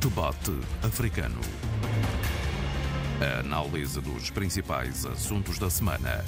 [0.00, 1.38] Debate Africano.
[3.20, 6.24] A análise dos principais assuntos da semana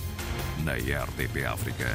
[0.62, 1.86] na RDP África.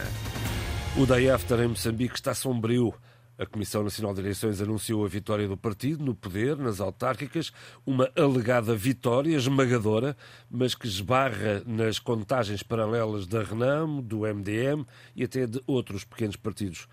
[0.98, 2.95] O Day After em Moçambique está sombrio.
[3.38, 7.52] A Comissão Nacional de Eleições anunciou a vitória do partido no poder, nas autárquicas,
[7.86, 10.18] uma alegada vitória esmagadora,
[10.50, 14.84] mas que esbarra nas contagens paralelas da Renamo, do MDM
[15.16, 16.88] e até de outros pequenos partidos.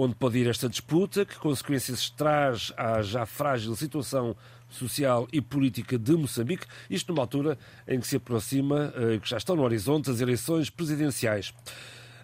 [0.00, 1.24] Onde pode ir esta disputa?
[1.24, 4.36] Que consequências traz à já frágil situação
[4.68, 6.68] social e política de Moçambique?
[6.88, 7.58] Isto numa altura
[7.88, 11.52] em que se aproxima, eh, que já estão no horizonte, as eleições presidenciais.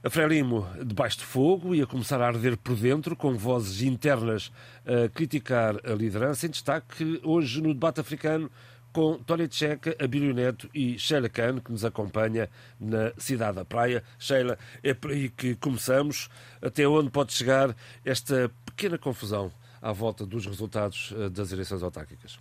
[0.05, 4.53] A Frelimo debaixo de fogo e a começar a arder por dentro, com vozes internas
[4.87, 8.49] a criticar a liderança, em destaque hoje no debate africano
[8.95, 12.49] com Tony Tcheca, Abílio Neto e Sheila Khan, que nos acompanha
[12.79, 14.05] na cidade da Praia.
[14.21, 16.31] Sheila, é por aí que começamos.
[16.63, 19.51] Até onde pode chegar esta pequena confusão
[19.83, 22.39] à volta dos resultados eh, das eleições autárquicas?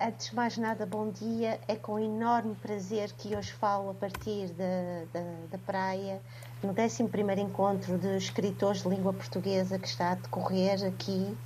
[0.00, 1.58] Antes de mais nada, bom dia.
[1.66, 6.22] É com enorme prazer que hoje falo a partir da, da, da praia,
[6.62, 11.36] no 11 Encontro de Escritores de Língua Portuguesa que está a decorrer aqui,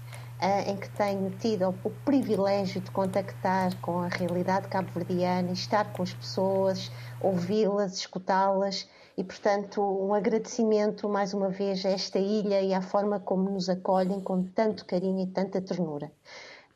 [0.67, 6.13] em que tenho tido o privilégio de contactar com a realidade cabo-verdiana, estar com as
[6.13, 12.81] pessoas, ouvi-las, escutá-las e, portanto, um agradecimento mais uma vez a esta ilha e à
[12.81, 16.13] forma como nos acolhem com tanto carinho e tanta ternura.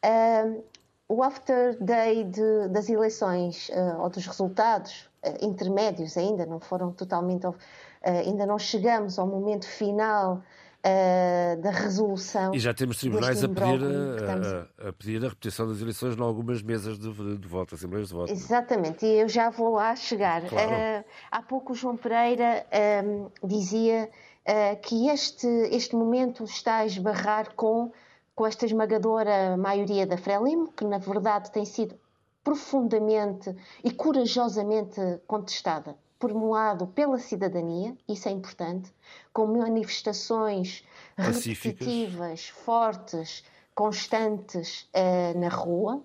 [0.04, 0.64] Uh,
[1.08, 6.90] o after day de, das eleições uh, ou dos resultados uh, intermédios ainda não foram
[6.90, 7.46] totalmente
[8.02, 10.42] ainda não chegamos ao momento final
[11.60, 16.16] da resolução e já temos tribunais a pedir a, a, pedir a repetição das eleições
[16.16, 18.32] em algumas mesas de, de voto, assembleias de voto.
[18.32, 20.42] Exatamente, e eu já vou lá chegar.
[20.48, 21.04] Claro.
[21.30, 22.66] há pouco o João Pereira
[23.04, 24.10] um, dizia
[24.82, 27.92] que este, este momento está a esbarrar com
[28.34, 31.98] com esta esmagadora maioria da Frelimo, que na verdade tem sido
[32.42, 38.94] profundamente e corajosamente contestada, por um lado pela cidadania, isso é importante,
[39.32, 40.84] com manifestações
[41.16, 41.84] Pacíficas.
[41.84, 43.44] repetitivas, fortes,
[43.74, 46.00] constantes uh, na rua.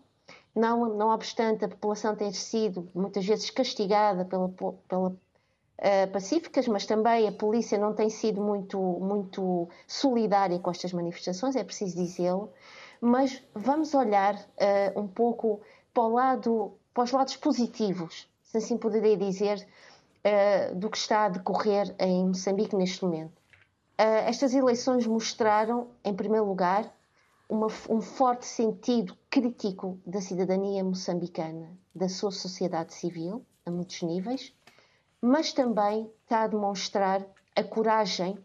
[0.56, 4.50] Não, não obstante a população ter sido muitas vezes castigada pela,
[4.88, 10.94] pela uh, pacíficas, mas também a polícia não tem sido muito, muito solidária com estas
[10.94, 12.50] manifestações, é preciso dizê-lo.
[13.00, 15.62] Mas vamos olhar uh, um pouco
[15.94, 19.64] para, o lado, para os lados positivos, se assim poderia dizer,
[20.28, 23.42] uh, do que está a decorrer em Moçambique neste momento.
[23.98, 26.94] estas eleições mostraram, em primeiro lugar,
[27.50, 34.54] uma, um forte sentido crítico da cidadania moçambicana, da sua sociedade civil, a muitos níveis,
[35.22, 38.38] mas também está a demonstrar a coragem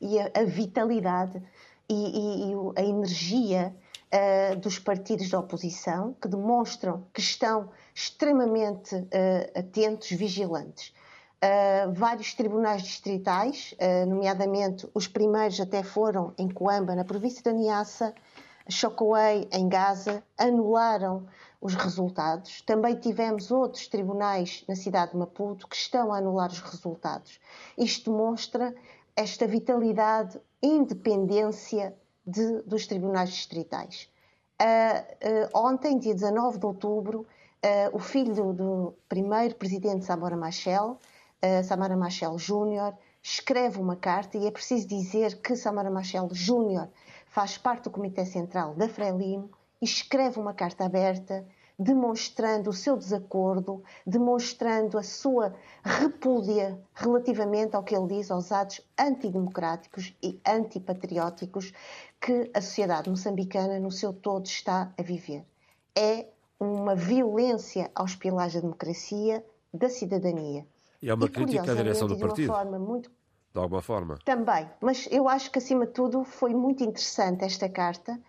[0.00, 1.40] e a, a vitalidade
[1.88, 3.74] e, e, e, a energia
[4.14, 10.94] uh, dos partidos da oposição, que demonstram que estão extremamente uh, atentos, vigilantes.
[11.42, 13.74] Uh, vários tribunais distritais,
[14.08, 18.14] nomeadamente os primeiros até foram em Coamba, na província da Niassa,
[18.66, 21.26] Chocoei, em Gaza, anularam
[21.60, 22.62] os resultados.
[22.62, 27.38] Também tivemos outros tribunais na cidade de Maputo que estão a anular os resultados.
[27.76, 28.74] Isto demonstra
[29.14, 31.94] esta vitalidade independência
[32.26, 34.08] de, dos tribunais distritais.
[34.60, 40.98] Uh, uh, ontem, dia 19 de outubro, uh, o filho do, primeiro presidente Samora Machel,
[41.64, 46.88] Samara Machel Júnior, escreve uma carta e é preciso dizer que Samara Machel Júnior
[47.26, 51.46] faz parte do Comitê Central da Frelimo e escreve uma carta aberta
[51.78, 58.80] demonstrando o seu desacordo, demonstrando a sua repúdia relativamente ao que ele diz aos atos
[58.98, 61.72] antidemocráticos e antipatrióticos
[62.20, 65.44] que a sociedade moçambicana no seu todo está a viver.
[65.96, 66.26] É
[66.58, 70.66] uma violência aos pilares da democracia, da cidadania.
[71.02, 72.46] E é uma e, crítica à direção do partido.
[72.46, 73.10] De uma forma muito
[73.54, 74.18] de alguma forma.
[74.24, 78.20] Também, mas eu acho que acima de tudo foi muito interessante esta carta.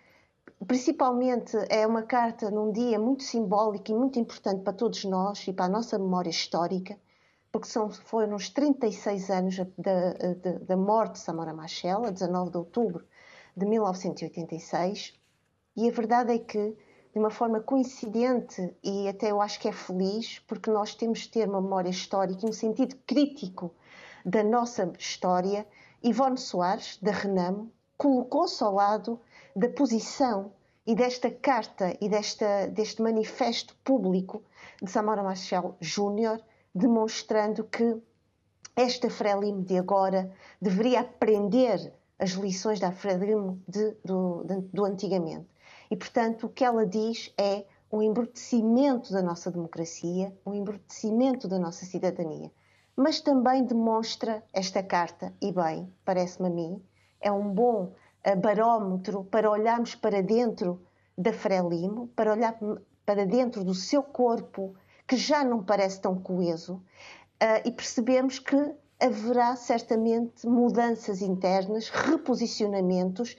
[0.68, 5.54] Principalmente é uma carta num dia muito simbólico e muito importante para todos nós e
[5.54, 6.98] para a nossa memória histórica,
[7.52, 13.06] porque são, foram os 36 anos da, morte de Samora Machel, a 19 de outubro
[13.56, 15.14] de 1986,
[15.76, 16.76] e a verdade é que,
[17.14, 21.30] de uma forma coincidente e até eu acho que é feliz, porque nós temos de
[21.30, 23.74] ter uma memória histórica e um sentido crítico
[24.26, 25.68] da nossa história,
[26.04, 29.20] Ivone Soares, da Renamo, colocou-se ao lado
[29.56, 30.52] da posição
[30.86, 34.44] e desta carta e desta, deste manifesto público
[34.82, 36.42] de Samora Machel Júnior,
[36.74, 38.02] demonstrando que
[38.76, 40.30] esta Frelimo de agora
[40.62, 45.48] deveria aprender as lições da Frelimo de, do, de, do antigamente.
[45.90, 51.58] E, portanto, o que ela diz é um embrutecimento da nossa democracia, um embrutecimento da
[51.58, 52.52] nossa cidadania.
[52.96, 56.84] Mas também demonstra esta carta, e bem, parece-me a mim,
[57.22, 57.94] é um bom
[58.34, 60.82] barómetro para olharmos para dentro
[61.18, 62.58] da Frelimo, para olhar
[63.06, 64.76] para dentro do seu corpo,
[65.08, 68.56] que já não parece tão coeso, uh, e percebemos que
[69.00, 73.38] haverá certamente mudanças internas, reposicionamentos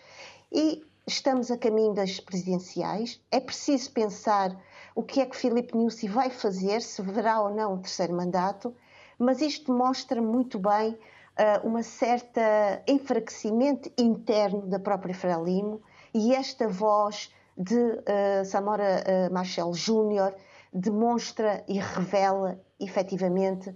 [0.52, 3.20] e estamos a caminho das presidenciais.
[3.30, 4.56] É preciso pensar
[4.94, 8.74] o que é que Filipe Nussi vai fazer, se verá ou não um terceiro mandato,
[9.18, 10.96] mas isto mostra muito bem
[11.38, 19.32] uh, uma certa enfraquecimento interno da própria Frelimo e esta voz de uh, Samora uh,
[19.32, 20.34] Machel Júnior
[20.72, 23.74] demonstra e revela efetivamente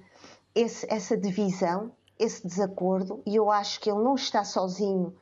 [0.54, 5.14] esse, essa divisão, esse desacordo, e eu acho que ele não está sozinho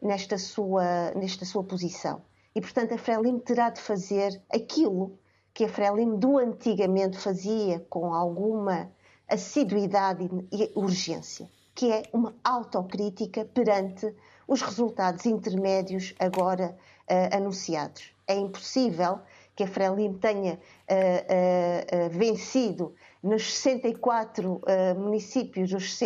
[0.00, 2.22] nesta sua, nesta sua posição.
[2.54, 5.18] E, portanto, a Frelimo terá de fazer aquilo
[5.52, 8.90] que a Frelimo do antigamente fazia com alguma
[9.28, 14.12] assiduidade e urgência, que é uma autocrítica perante
[14.48, 16.74] os resultados intermédios agora
[17.08, 18.14] uh, anunciados.
[18.26, 19.20] É impossível
[19.54, 24.62] que a Frelimo tenha uh, uh, vencido nos 64
[24.98, 25.98] municípios, os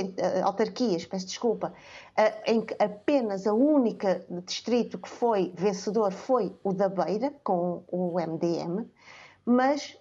[0.43, 1.75] autarquias, peço desculpa,
[2.47, 8.15] em que apenas a única distrito que foi vencedor foi o da Beira, com o
[8.19, 8.89] MDM,
[9.45, 9.99] mas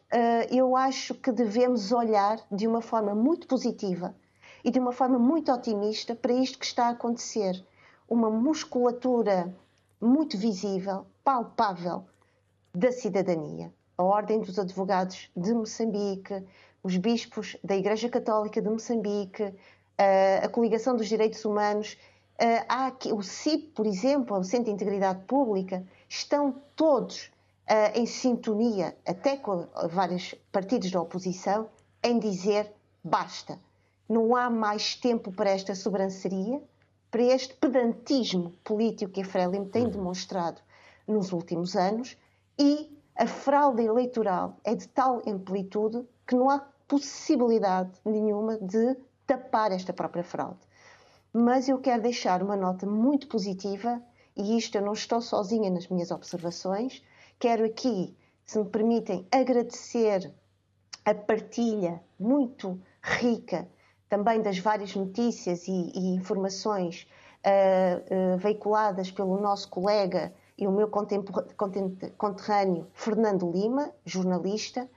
[0.50, 4.16] eu acho que devemos olhar de uma forma muito positiva
[4.64, 7.64] e de uma forma muito otimista para isto que está a acontecer.
[8.08, 9.54] Uma musculatura
[10.02, 12.06] muito visível, palpável,
[12.74, 13.74] da cidadania.
[13.98, 16.44] A Ordem dos Advogados de Moçambique,
[16.82, 19.54] os bispos da Igreja Católica de Moçambique,
[20.42, 21.98] a Coligação dos Direitos Humanos,
[22.70, 27.30] há aqui, o CIP, por exemplo, o Centro de Integridade Pública, estão todos
[27.94, 31.70] em sintonia, até com vários partidos da oposição,
[32.02, 32.72] em dizer
[33.04, 33.60] basta.
[34.10, 36.60] Não há mais tempo para esta sobranceria,
[37.12, 39.92] para este pedantismo político que a Frelimo tem uhum.
[39.92, 40.62] demonstrado
[41.08, 42.18] nos últimos anos
[42.58, 48.96] e a fraude eleitoral é de tal amplitude que não há possibilidade nenhuma de
[49.28, 50.60] tapar esta própria fraude.
[51.32, 54.02] Mas eu quero deixar uma nota muito positiva,
[54.36, 57.04] e isto eu não estou sozinha nas minhas observações.
[57.38, 58.16] Quero aqui,
[58.46, 60.34] se me permitem, agradecer
[61.06, 63.68] a partilha muito rica
[64.10, 67.08] também das várias notícias e, e informações
[67.46, 74.90] uh, uh, veiculadas pelo nosso colega e o meu conterrâneo Fernando Lima, jornalista,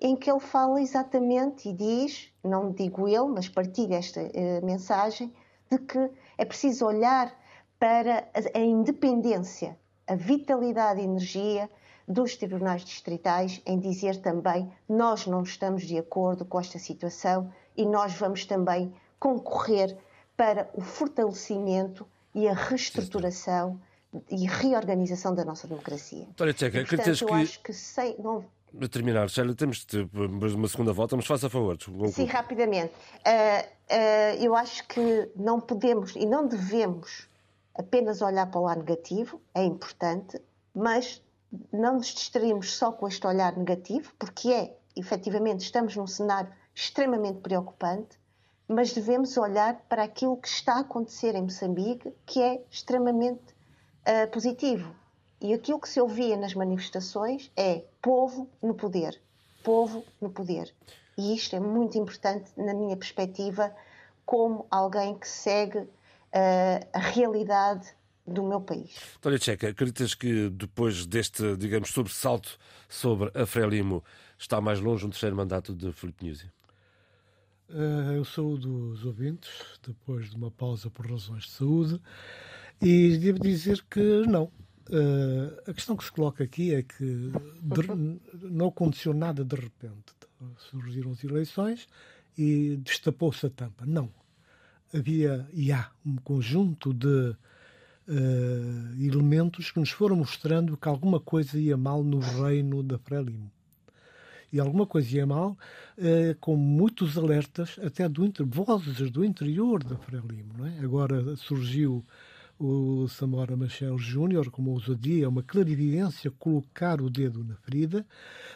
[0.00, 5.30] em que ele fala exatamente e diz, não digo ele, mas partilha esta uh, mensagem,
[5.70, 7.30] de que é preciso olhar
[7.78, 11.68] para a, a independência, a vitalidade e energia
[12.08, 17.86] dos tribunais distritais em dizer também nós não estamos de acordo com esta situação e
[17.86, 19.96] nós vamos também concorrer
[20.36, 23.80] para o fortalecimento e a reestruturação
[24.30, 26.26] e reorganização da nossa democracia.
[26.30, 27.34] António Tcheca, e, portanto, eu que...
[27.34, 28.16] acho que sem...
[28.18, 28.44] Não...
[28.80, 30.08] A terminar, Célia, temos de
[30.54, 31.76] uma segunda volta, mas faça a favor.
[32.12, 32.92] Sim, rapidamente.
[32.94, 37.28] Uh, uh, eu acho que não podemos e não devemos
[37.74, 40.40] apenas olhar para o lado negativo, é importante,
[40.74, 41.20] mas
[41.72, 47.40] não nos distraímos só com este olhar negativo, porque é, efetivamente, estamos num cenário extremamente
[47.40, 48.18] preocupante,
[48.66, 53.42] mas devemos olhar para aquilo que está a acontecer em Moçambique, que é extremamente
[54.06, 54.94] uh, positivo.
[55.42, 59.20] E aquilo que se ouvia nas manifestações é povo no poder.
[59.62, 60.74] Povo no poder.
[61.18, 63.74] E isto é muito importante na minha perspectiva,
[64.24, 65.88] como alguém que segue uh,
[66.94, 67.88] a realidade
[68.26, 68.96] do meu país.
[69.16, 72.58] Antónia Tcheca, acreditas que depois deste, digamos, sobressalto
[72.88, 74.02] sobre a Frelimo
[74.38, 76.50] está mais longe um terceiro mandato de Filipe Nyusi?
[77.72, 79.48] Uh, eu sou dos ouvintes,
[79.86, 82.00] depois de uma pausa por razões de saúde,
[82.82, 84.44] e devo dizer que não.
[84.88, 87.30] Uh, a questão que se coloca aqui é que
[88.42, 90.14] não aconteceu nada de repente.
[90.58, 91.86] Surgiram as eleições
[92.36, 93.86] e destapou-se a tampa.
[93.86, 94.10] Não.
[94.92, 97.36] Havia e há um conjunto de uh,
[98.98, 103.52] elementos que nos foram mostrando que alguma coisa ia mal no reino da Frelimo
[104.52, 105.56] e alguma coisa ia mal,
[105.96, 110.54] eh, com muitos alertas, até do, vozes do interior da Frelimo.
[110.58, 110.78] Não é?
[110.80, 112.04] Agora surgiu
[112.58, 118.04] o Samora Machel Júnior, com uma ousadia, uma clarividência, colocar o dedo na ferida,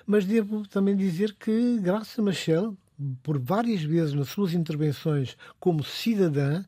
[0.07, 2.77] mas devo também dizer que Graça Machel,
[3.23, 6.63] por várias vezes nas suas intervenções como cidadã,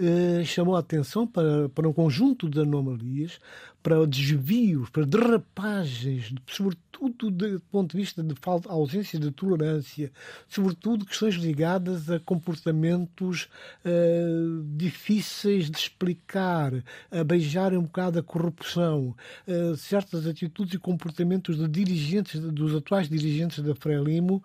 [0.00, 3.38] eh, chamou a atenção para, para um conjunto de anomalias,
[3.82, 10.10] para desvios, para derrapagens, sobretudo do ponto de vista de falta, ausência de tolerância,
[10.48, 13.48] sobretudo questões ligadas a comportamentos
[13.84, 16.72] uh, difíceis de explicar,
[17.10, 19.14] a beijar um bocado a corrupção,
[19.46, 24.42] uh, certas atitudes e comportamentos de dirigentes, dos atuais dirigentes da Frelimo,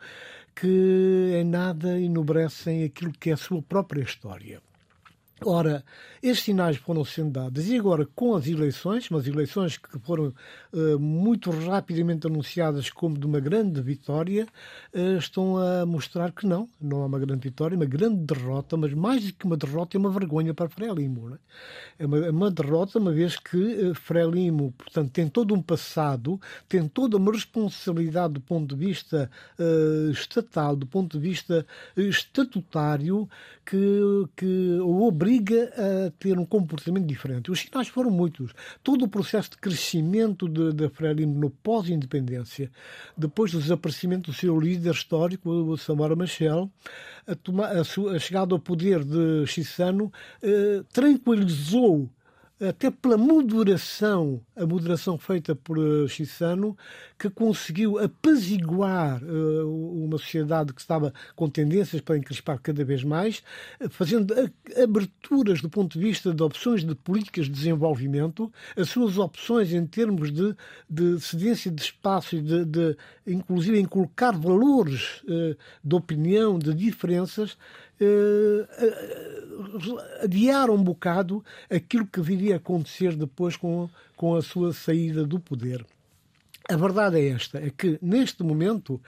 [0.53, 4.61] que em nada enobrecem aquilo que é a sua própria história.
[5.43, 5.83] Ora,
[6.23, 10.33] estes sinais foram sendo dados e agora com as eleições, umas eleições que foram
[10.71, 14.47] uh, muito rapidamente anunciadas como de uma grande vitória,
[14.93, 18.93] uh, estão a mostrar que não, não é uma grande vitória, uma grande derrota, mas
[18.93, 21.35] mais do que uma derrota é uma vergonha para Frelimo.
[21.35, 22.03] É?
[22.03, 22.05] é?
[22.05, 26.39] uma, é uma derrota, uma vez que uh, Frelimo, portanto, tem todo um passado,
[26.69, 29.29] tem toda uma responsabilidade do ponto de vista
[30.11, 31.65] estatal, do ponto de vista
[31.97, 33.27] estatutário,
[33.65, 33.77] que,
[34.35, 37.51] que o obriga a ter um comportamento diferente.
[37.51, 38.51] Os sinais foram muitos.
[38.83, 42.71] Todo o processo de crescimento de Frelimo no pós-independência,
[43.17, 46.69] depois do desaparecimento do seu líder histórico, o Samora Machel,
[47.27, 52.09] a, a, a chegada ao poder de Chissano, eh, tranquilizou
[52.59, 56.77] até pela moderação, a moderação feita por uh, Chissano,
[57.19, 63.43] que conseguiu apaziguar uh, uma sociedade que estava com tendências para encrespar cada vez mais,
[63.81, 64.33] uh, fazendo
[64.81, 69.85] aberturas do ponto de vista de opções de políticas de desenvolvimento, as suas opções em
[69.85, 70.55] termos de,
[70.89, 72.97] de cedência de espaço e de, de,
[73.27, 75.21] inclusive, em colocar valores
[75.83, 77.57] de opinião, de diferenças,
[80.21, 85.39] adiar um bocado aquilo que viria a acontecer depois com, com a sua saída do
[85.39, 85.85] poder.
[86.67, 88.99] A verdade é esta, é que neste momento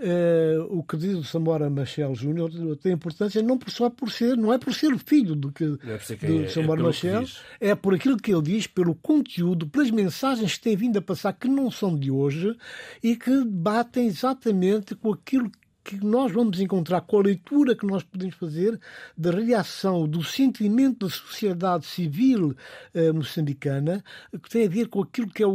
[0.00, 2.50] uh, o que diz o Samora Machel Júnior
[2.82, 6.26] tem importância não só por ser, não é por ser o filho do que, é
[6.26, 7.24] do é, Samora é Machel,
[7.60, 11.32] é por aquilo que ele diz, pelo conteúdo, pelas mensagens que tem vindo a passar
[11.34, 12.56] que não são de hoje
[13.00, 15.52] e que batem exatamente com aquilo
[15.84, 18.80] que nós vamos encontrar com a leitura que nós podemos fazer
[19.16, 22.56] da reação do sentimento da sociedade civil
[22.94, 24.02] eh, moçambicana,
[24.42, 25.50] que tem a ver com aquilo que é o,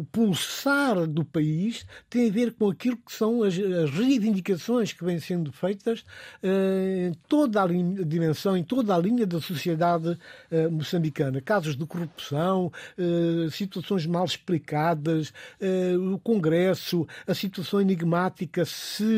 [0.00, 5.02] o, pulsar do país, tem a ver com aquilo que são as, as reivindicações que
[5.02, 6.04] vêm sendo feitas
[6.42, 10.18] eh, em toda a linha, dimensão, em toda a linha da sociedade
[10.50, 11.40] eh, moçambicana.
[11.40, 19.14] Casos de corrupção, eh, situações mal explicadas, eh, o Congresso, a situação enigmática se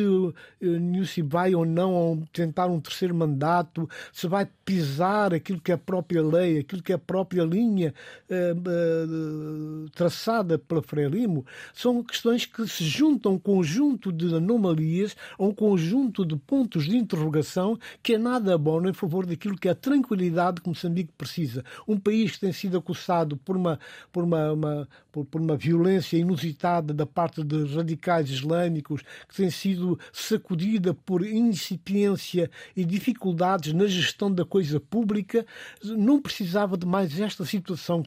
[1.04, 5.78] se vai ou não tentar um terceiro mandato, se vai pisar aquilo que é a
[5.78, 7.94] própria lei, aquilo que é a própria linha
[8.28, 15.16] eh, eh, traçada pela Frelimo, são questões que se juntam a um conjunto de anomalias,
[15.38, 19.68] a um conjunto de pontos de interrogação que é nada bom em favor daquilo que
[19.68, 21.64] é a tranquilidade que Moçambique precisa.
[21.86, 23.78] Um país que tem sido acusado por uma,
[24.10, 29.48] por uma, uma por, por uma violência inusitada da parte de radicais islâmicos, que tem
[29.48, 35.44] sido sacudida por incipiência e dificuldades na gestão da coisa pública,
[35.84, 38.02] não precisava de mais esta situação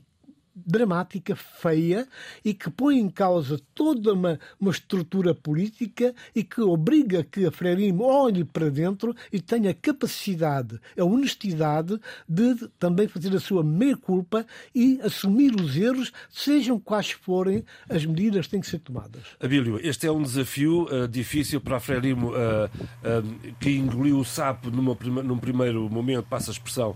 [0.65, 2.07] dramática, feia
[2.43, 7.51] e que põe em causa toda uma, uma estrutura política e que obriga que a
[7.51, 14.45] Frelimo olhe para dentro e tenha capacidade, a honestidade de também fazer a sua meia-culpa
[14.73, 19.23] e assumir os erros, sejam quais forem as medidas que têm que ser tomadas.
[19.39, 24.25] Abílio, este é um desafio uh, difícil para a Frelimo, uh, uh, que engoliu o
[24.25, 26.95] sapo numa, num primeiro momento, passa a expressão,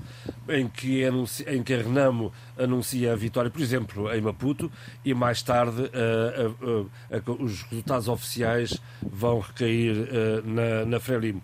[0.49, 1.01] em que,
[1.47, 4.71] em que a Renamo anuncia a vitória por exemplo, em Maputo,
[5.05, 6.89] e mais tarde uh, uh,
[7.29, 9.95] uh, os resultados oficiais vão recair
[10.43, 11.41] na, na Frelimo.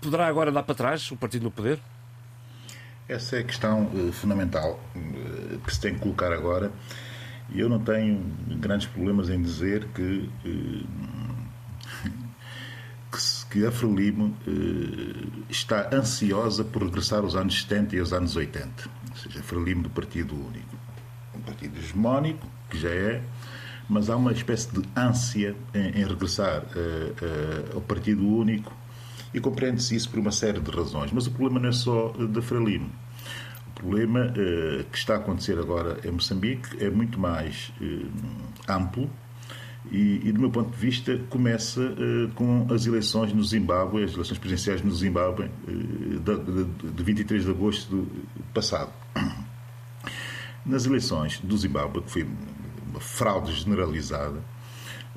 [0.00, 1.78] poderá agora dar para trás o partido no poder?
[3.06, 4.80] Essa é a questão fundamental
[5.66, 6.72] que se tem que colocar agora.
[7.52, 8.20] E eu não tenho
[8.60, 10.30] grandes problemas em dizer que,
[13.50, 14.36] que a Frelimo
[15.48, 18.88] está ansiosa por regressar aos anos 70 e aos anos 80.
[19.10, 20.79] Ou seja, a Frelimo do Partido Único
[21.50, 23.22] partido hegemónico, que já é,
[23.88, 28.72] mas há uma espécie de ânsia em, em regressar uh, uh, ao partido único
[29.34, 31.10] e compreende-se isso por uma série de razões.
[31.12, 32.90] Mas o problema não é só da Frelimo.
[33.68, 37.72] O problema uh, que está a acontecer agora em Moçambique é muito mais
[38.68, 39.10] amplo
[39.90, 41.80] e, e, do meu ponto de vista, começa
[42.34, 47.50] com as eleições no Zimbábue, as eleições presidenciais no Zimbábue, de, de, de 23 de
[47.50, 48.92] agosto do passado.
[50.64, 52.28] Nas eleições do Zimbábue, que foi
[52.88, 54.38] uma fraude generalizada,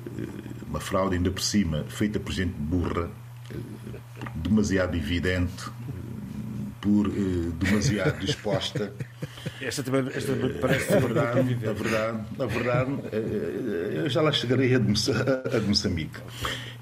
[0.06, 0.26] eh,
[0.68, 3.10] uma fraude ainda por cima feita por gente burra,
[4.34, 5.64] demasiado evidente,
[6.80, 7.08] por
[7.58, 8.92] demasiado disposta.
[9.60, 12.90] Esta também, esta parece a verdade, a verdade, a verdade,
[13.94, 16.18] eu já lá chegarei a, a Moçambique.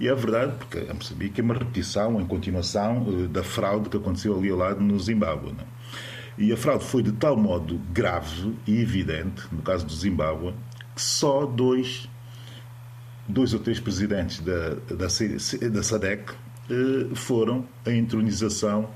[0.01, 4.37] E é verdade, porque a Moçambique é uma repetição, em continuação, da fraude que aconteceu
[4.37, 5.53] ali ao lado no Zimbábue.
[5.53, 5.65] Não?
[6.43, 10.53] E a fraude foi de tal modo grave e evidente, no caso do Zimbábue,
[10.93, 12.11] que só dois,
[13.29, 15.07] dois ou três presidentes da, da,
[15.71, 16.33] da SADEC
[16.69, 18.91] eh, foram a entronização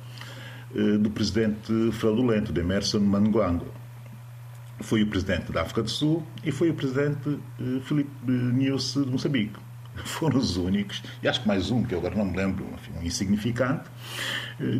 [0.74, 3.00] eh, do presidente fraudulento, de Emerson.
[4.80, 9.10] Foi o presidente da África do Sul e foi o presidente eh, Filipe Nyusi de
[9.12, 9.65] Moçambique.
[10.04, 12.92] Foram os únicos, e acho que mais um, que eu agora não me lembro, enfim,
[13.00, 13.84] um insignificante,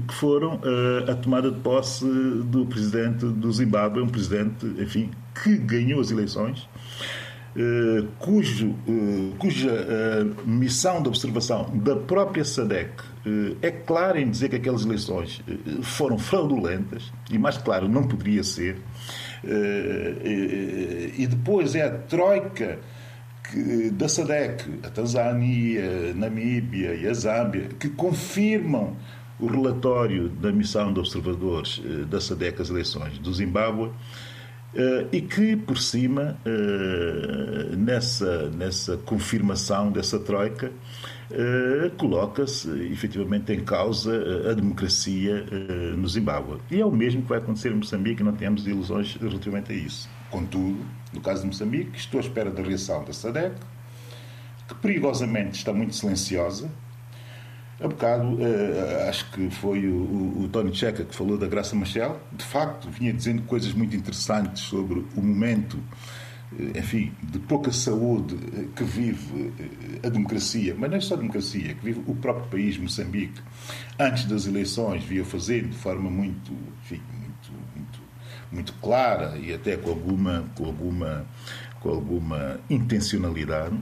[0.06, 0.61] que foram
[1.06, 5.11] a tomada de posse do presidente do Zimbábue, um presidente, enfim,
[5.42, 6.68] que ganhou as eleições,
[8.18, 8.75] cujo,
[9.38, 9.70] cuja
[10.46, 12.90] missão de observação da própria SADEC
[13.61, 15.42] é clara em dizer que aquelas eleições
[15.82, 18.78] foram fraudulentas, e mais claro não poderia ser,
[19.44, 22.78] e depois é a Troika
[23.92, 28.96] da SADEC, a Tanzânia, a Namíbia e a Zâmbia, que confirmam
[29.38, 33.90] o relatório da missão de observadores da SADEC às eleições do Zimbábue,
[34.74, 40.70] Uh, e que, por cima, uh, nessa, nessa confirmação dessa troika,
[41.96, 44.12] coloca-se efetivamente em causa
[44.50, 45.44] a democracia
[45.96, 46.58] no Zimbábue.
[46.70, 50.08] E é o mesmo que vai acontecer em Moçambique, não temos ilusões relativamente a isso.
[50.30, 53.56] Contudo, no caso de Moçambique, estou à espera da reação da SADEC,
[54.68, 56.68] que perigosamente está muito silenciosa,
[57.78, 61.76] Há bocado, uh, acho que foi o, o, o Tony Checa que falou da Graça
[61.76, 62.18] Machel.
[62.33, 68.35] De facto, vinha dizendo coisas muito interessantes sobre o momento, uh, enfim, de pouca saúde
[68.35, 69.52] uh, que vive
[70.02, 73.42] a democracia, mas não é só a democracia, que vive o próprio país, Moçambique.
[73.99, 76.52] Antes das eleições, via fazer de forma muito,
[76.83, 77.02] enfim,
[78.50, 81.26] muito, clara e até com alguma, com alguma,
[81.80, 83.76] com alguma intencionalidade.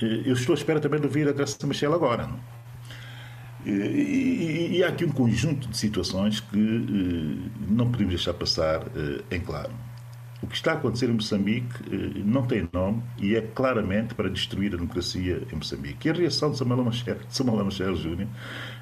[0.00, 2.28] Eu estou à espera também de ouvir a Graça Machel agora.
[3.64, 8.82] E, e, e, há aqui um conjunto de situações que eh, não podemos deixar passar
[8.96, 9.70] eh, em claro.
[10.42, 14.28] O que está a acontecer em Moçambique eh, não tem nome e é claramente para
[14.28, 16.08] destruir a democracia em Moçambique.
[16.08, 18.28] E a reação de Samuel Machel Júnior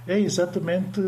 [0.06, 1.00] é exatamente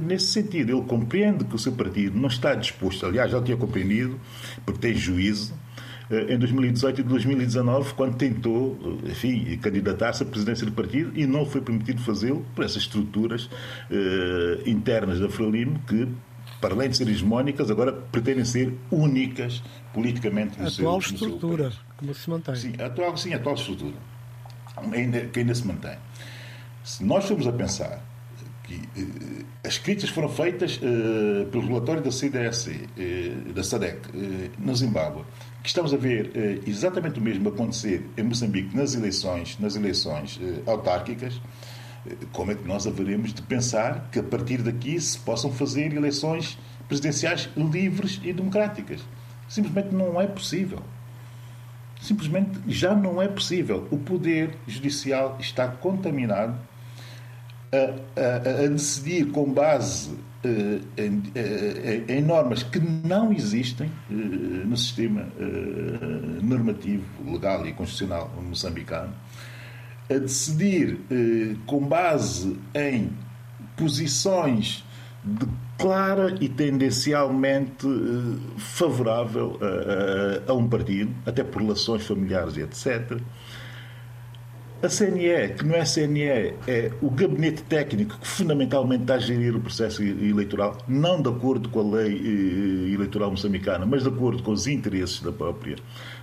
[0.00, 0.72] nesse sentido.
[0.72, 4.18] Ele compreende que o seu partido não está disposto, aliás, já tinha compreendido,
[4.64, 5.54] porque tem juízo,
[6.10, 11.60] em 2018 e 2019, quando tentou, enfim, candidatar-se à presidência do partido e não foi
[11.60, 13.48] permitido fazê-lo por essas estruturas
[13.90, 16.08] eh, internas da Frelimo que,
[16.60, 21.06] para além de serem hegemónicas, agora pretendem ser únicas politicamente no a seu, atual no
[21.06, 22.56] estrutura, como se mantém.
[22.56, 23.96] Sim, a atual, sim, a atual estrutura,
[24.92, 25.96] ainda, que ainda se mantém.
[26.84, 28.02] Se nós formos a pensar
[28.64, 34.50] que eh, as críticas foram feitas eh, pelo relatório da CDSC, eh, da SADEC, eh,
[34.58, 35.24] na Zimbábue,
[35.62, 40.38] que estamos a ver eh, exatamente o mesmo acontecer em Moçambique nas eleições, nas eleições
[40.42, 41.40] eh, autárquicas,
[42.32, 46.58] como é que nós haveremos de pensar que a partir daqui se possam fazer eleições
[46.88, 49.00] presidenciais livres e democráticas?
[49.48, 50.80] Simplesmente não é possível.
[52.00, 53.86] Simplesmente já não é possível.
[53.90, 56.58] O poder judicial está contaminado
[57.72, 60.10] a, a, a decidir com base
[60.42, 65.26] eh, em, eh, em, normas que não existem eh, no sistema
[66.42, 69.12] normativo, legal e constitucional moçambicano,
[70.10, 70.98] a decidir
[71.66, 73.10] com base em
[73.76, 74.84] posições
[75.24, 75.46] de
[75.78, 77.86] clara e tendencialmente
[78.58, 83.20] favorável a, a, a um partido, até por relações familiares e etc
[84.82, 89.54] a CNE, que não é CNE, é o gabinete técnico que fundamentalmente está a gerir
[89.54, 94.42] o processo eleitoral, não de acordo com a lei eh, eleitoral moçambicana, mas de acordo
[94.42, 95.76] com os interesses da própria,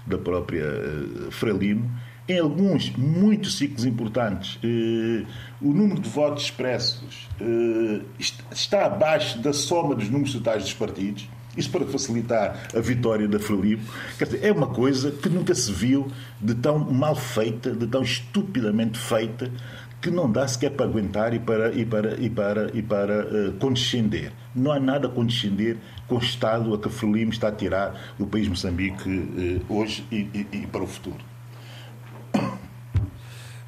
[0.07, 1.89] da própria uh, Frelimo.
[2.27, 5.25] Em alguns, muitos ciclos importantes, uh,
[5.61, 8.03] o número de votos expressos uh,
[8.51, 13.39] está abaixo da soma dos números totais dos partidos isto para facilitar a vitória da
[13.39, 13.81] Frelimo.
[14.17, 16.07] Quer dizer, é uma coisa que nunca se viu
[16.39, 19.51] de tão mal feita, de tão estupidamente feita,
[19.99, 23.53] que não dá sequer para aguentar e para, e para, e para, e para uh,
[23.53, 24.31] condescender.
[24.55, 28.13] Não há nada a condescender com o estado a que a Frelimo está a tirar
[28.19, 31.36] o país Moçambique uh, hoje e, e, e, para o futuro.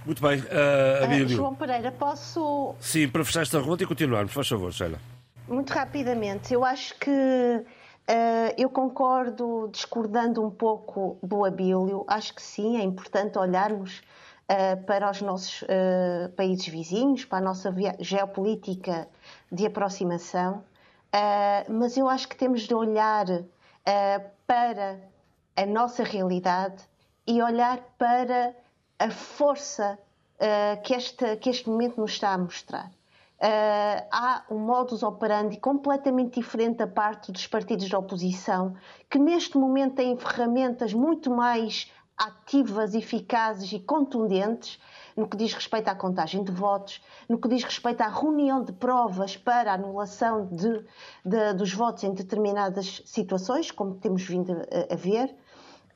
[0.09, 1.29] Muito bem, uh, Abílio.
[1.29, 2.73] João Pereira, posso...
[2.79, 4.97] Sim, para fechar esta ronda e continuarmos, faz favor, Sheila.
[5.47, 7.11] Muito rapidamente, eu acho que
[8.09, 14.01] Uh, eu concordo, discordando um pouco do Abílio, acho que sim, é importante olharmos
[14.49, 19.07] uh, para os nossos uh, países vizinhos, para a nossa geopolítica
[19.51, 20.63] de aproximação,
[21.13, 23.27] uh, mas eu acho que temos de olhar
[24.47, 24.99] para
[25.55, 26.81] a nossa realidade
[27.27, 28.55] e olhar para
[28.99, 29.97] a força
[30.83, 32.91] que, este, que este momento nos está a mostrar.
[33.41, 38.75] Uh, há um modus operandi completamente diferente da parte dos partidos de oposição,
[39.09, 44.77] que neste momento têm ferramentas muito mais ativas, eficazes e contundentes
[45.15, 48.73] no que diz respeito à contagem de votos, no que diz respeito à reunião de
[48.73, 50.85] provas para a anulação de,
[51.23, 55.33] de, dos votos em determinadas situações, como temos vindo a, a ver.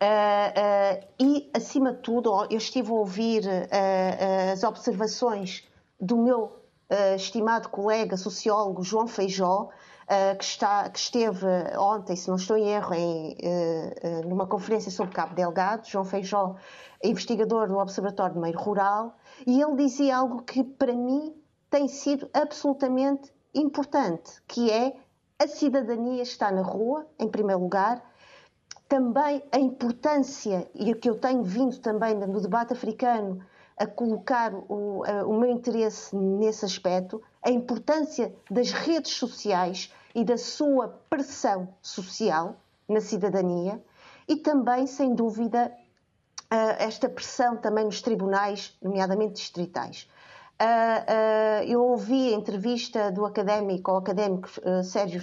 [0.03, 3.43] Uh, uh, e, acima de tudo, eu estive a ouvir
[4.51, 5.63] as observações
[5.99, 6.63] do meu
[6.93, 11.45] uh, estimado colega sociólogo João Feijó, uh, que, está, que, esteve
[11.77, 15.87] ontem, se não estou em erro, em, uh, numa conferência sobre Cabo Delgado.
[15.87, 16.55] João Feijó,
[17.03, 21.33] investigador do Observatório do Meio Rural, e ele dizia algo que para mim
[21.69, 24.95] tem sido absolutamente importante, que é
[25.39, 28.01] a cidadania está na rua, em primeiro lugar,
[28.93, 33.43] também a importância, e o que eu tenho vindo também no debate africano,
[33.75, 40.23] a colocar o, a, o meu interesse nesse aspecto, a importância das redes sociais e
[40.23, 42.56] da sua pressão social
[42.88, 43.84] na cidadania
[44.27, 45.75] e também, sem dúvida,
[46.77, 50.08] esta pressão também nos tribunais, nomeadamente distritais.
[51.67, 54.49] Eu ouvi a entrevista do académico, ao académico
[54.84, 55.21] Sérgio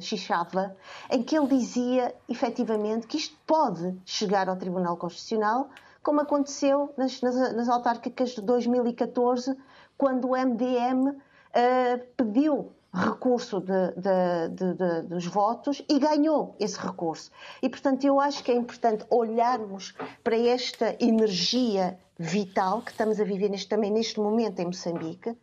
[0.00, 0.76] Xixava,
[1.10, 5.68] em que ele dizia, efetivamente, que isto pode chegar ao Tribunal Constitucional
[6.04, 9.56] como aconteceu nas, nas, nas autárquicas de 2014,
[9.96, 11.16] quando o MDM
[11.54, 17.32] eh, pediu recurso de, de, de, dos votos e ganhou esse recurso.
[17.60, 23.24] E, portanto, eu acho que é importante olharmos para esta energia vital que estamos a
[23.24, 25.36] viver neste, também neste momento em Moçambique,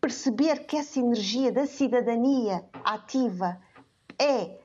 [0.00, 3.60] perceber que essa energia da cidadania ativa
[4.18, 4.58] é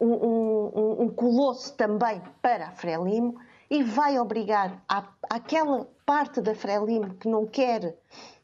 [0.00, 3.38] um, um, um colosso também para a Frelimo
[3.70, 7.96] e vai obrigar a, aquela parte da Frelimo que não quer,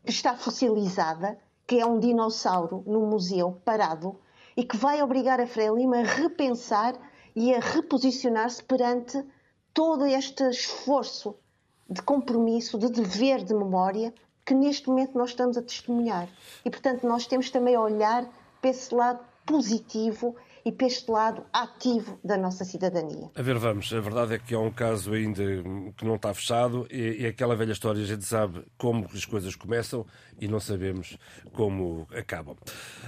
[0.04, 4.18] que está fossilizada, que é um dinossauro no museu parado,
[4.56, 6.94] e que vai obrigar a Frelimo a repensar
[7.34, 9.24] e a reposicionar-se perante
[9.72, 11.36] todo este esforço
[11.88, 14.12] de compromisso, de dever de memória
[14.44, 16.28] que neste momento nós estamos a testemunhar.
[16.64, 18.28] E, portanto, nós temos também a olhar
[18.60, 23.30] para esse lado positivo e para este lado ativo da nossa cidadania.
[23.34, 23.92] A ver, vamos.
[23.92, 25.42] A verdade é que é um caso ainda
[25.96, 29.54] que não está fechado e, e aquela velha história, a gente sabe como as coisas
[29.54, 30.06] começam
[30.40, 31.18] e não sabemos
[31.52, 32.56] como acabam.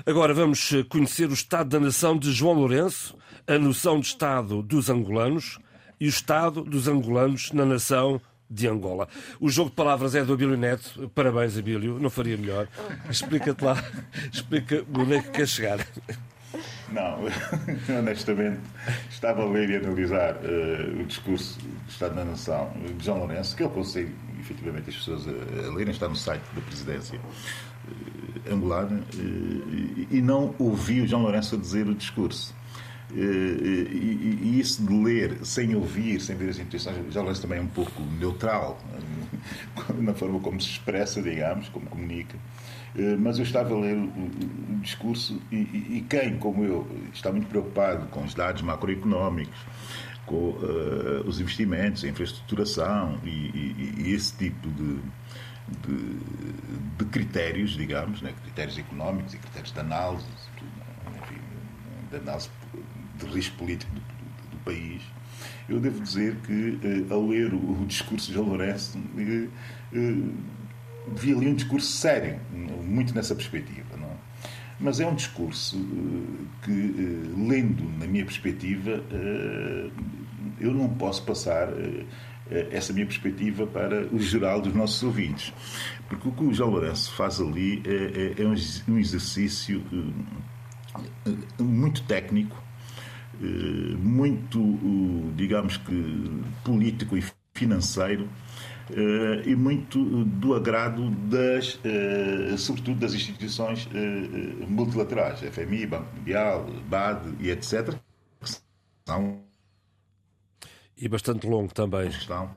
[0.05, 4.91] Agora vamos conhecer o Estado da Nação de João Lourenço, a noção de Estado dos
[4.91, 5.59] angolanos
[5.99, 9.09] e o Estado dos angolanos na nação de Angola.
[9.41, 11.11] O jogo de palavras é do Abílio Neto.
[11.15, 11.99] Parabéns, Abílio.
[11.99, 12.69] Não faria melhor.
[13.11, 13.83] Explica-te lá.
[14.33, 15.87] Explica onde é que quer chegar.
[16.91, 17.19] Não,
[17.99, 18.61] honestamente,
[19.11, 23.57] estava a ler e analisar uh, o discurso do Estado da Nação de João Lourenço,
[23.57, 28.55] que eu aconselho efetivamente as pessoas a, a lerem, está no site da presidência uh,
[28.55, 32.55] angolana, uh, e não ouvi o João Lourenço dizer o discurso.
[33.14, 37.61] E, e, e, isso de ler sem ouvir, sem ver as intenções, já Lourenço também
[37.61, 38.79] um pouco neutral
[40.01, 42.37] na forma como se expressa, digamos, como comunica.
[42.97, 48.07] Eh, mas eu estava a ler o, discurso e, quem, como eu, está muito preocupado
[48.07, 49.59] com os dados macroeconómicos,
[50.25, 50.57] com
[51.25, 55.01] os investimentos, a infraestruturação e, esse tipo de,
[55.83, 56.19] de,
[56.99, 58.33] de, critérios, digamos, né?
[58.45, 60.25] critérios económicos e critérios de análise,
[62.18, 62.48] análise
[63.18, 65.02] de risco político do, do, do país,
[65.68, 66.79] eu devo dizer que,
[67.11, 69.50] uh, ao ler o, o discurso de João Lourenço, uh,
[71.14, 72.40] vi ali um discurso sério,
[72.83, 73.96] muito nessa perspectiva.
[73.96, 74.16] Não é?
[74.79, 79.90] Mas é um discurso eh, que, eh, lendo na minha perspectiva, eh,
[80.61, 81.68] eu não posso passar
[82.70, 85.52] essa minha perspectiva para o geral dos nossos ouvintes.
[86.09, 88.46] Porque o que o João Lourenço faz ali é, é, é
[88.88, 89.83] um exercício
[91.59, 92.57] muito técnico,
[93.99, 94.61] muito,
[95.37, 98.29] digamos que, político e financeiro,
[99.45, 101.79] e muito do agrado das,
[102.59, 103.89] sobretudo das instituições
[104.69, 107.95] multilaterais, FMI, Banco Mundial, BAD e etc.
[109.07, 109.41] São...
[110.97, 112.09] E bastante longo também.
[112.09, 112.57] Estão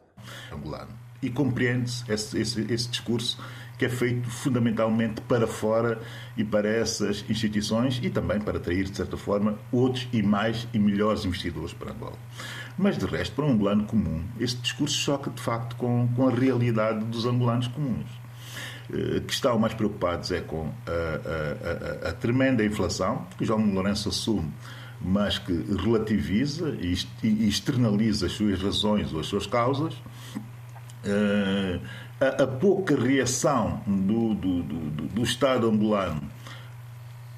[0.52, 0.92] angolano.
[1.22, 3.38] E compreende-se esse, esse, esse discurso
[3.80, 5.98] que é feito fundamentalmente para fora
[6.36, 10.78] e para essas instituições e também para atrair, de certa forma, outros e mais e
[10.78, 12.18] melhores investidores para Angola.
[12.78, 16.32] Mas, de resto, para um angolano comum, este discurso choca, de facto, com, com a
[16.32, 18.10] realidade dos angolanos comuns
[18.92, 23.66] eh, que estão mais preocupados é com a, a, a, a tremenda inflação, que João
[23.74, 24.52] Lourenço assume,
[25.02, 29.94] mas que relativiza e externaliza as suas razões ou as suas causas,
[31.06, 31.80] eh,
[32.20, 36.22] a, a pouca reação do, do, do, do Estado angolano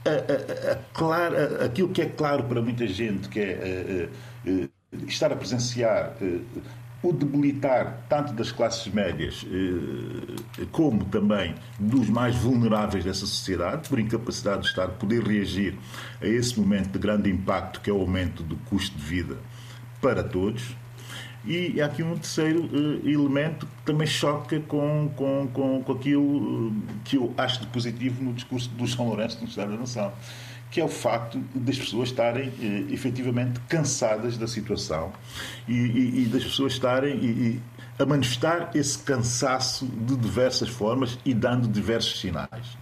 [0.06, 4.10] a, a, clara, aquilo que é claro para muita gente, que é
[4.46, 4.70] uh, uh,
[5.08, 6.16] estar a presenciar
[7.04, 9.44] o debilitar tanto das classes médias
[10.72, 15.76] como também dos mais vulneráveis dessa sociedade, por incapacidade do Estado poder reagir
[16.22, 19.38] a esse momento de grande impacto que é o aumento do custo de vida
[20.00, 20.76] para todos.
[21.44, 26.76] E aqui um terceiro uh, elemento que também choca com, com, com, com aquilo uh,
[27.04, 30.14] que eu acho de positivo no discurso do João Lourenço no Estado da Nação,
[30.70, 35.12] que é o facto das pessoas estarem uh, efetivamente cansadas da situação
[35.68, 37.60] e, e, e das pessoas estarem e,
[37.98, 42.78] a manifestar esse cansaço de diversas formas e dando diversos sinais.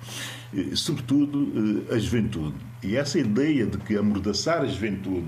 [0.76, 5.28] Sobretudo a juventude e essa ideia de que amordaçar a juventude,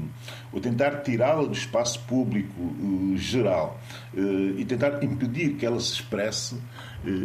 [0.54, 3.80] ou tentar tirá-la do espaço público uh, geral
[4.14, 6.56] uh, e tentar impedir que ela se expresse,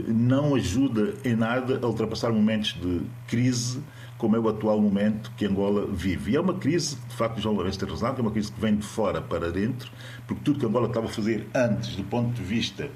[0.08, 3.78] não ajuda em nada a ultrapassar momentos de crise
[4.16, 6.32] como é o atual momento que Angola vive.
[6.32, 8.58] E é uma crise, de facto, João Lourenço tem razão, que é uma crise que
[8.58, 9.92] vem de fora para dentro,
[10.26, 12.88] porque tudo que Angola estava a fazer antes, do ponto de vista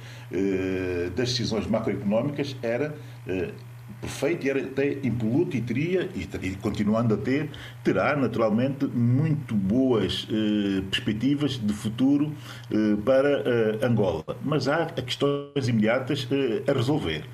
[1.14, 2.96] das decisões macroeconómicas, era
[4.00, 7.50] perfeito e era até impoluto e teria, e, continuando a ter,
[7.82, 12.32] terá naturalmente muito boas eh, perspectivas de futuro
[12.70, 14.24] eh, para eh, Angola.
[14.42, 17.24] Mas há questões imediatas eh, a resolver.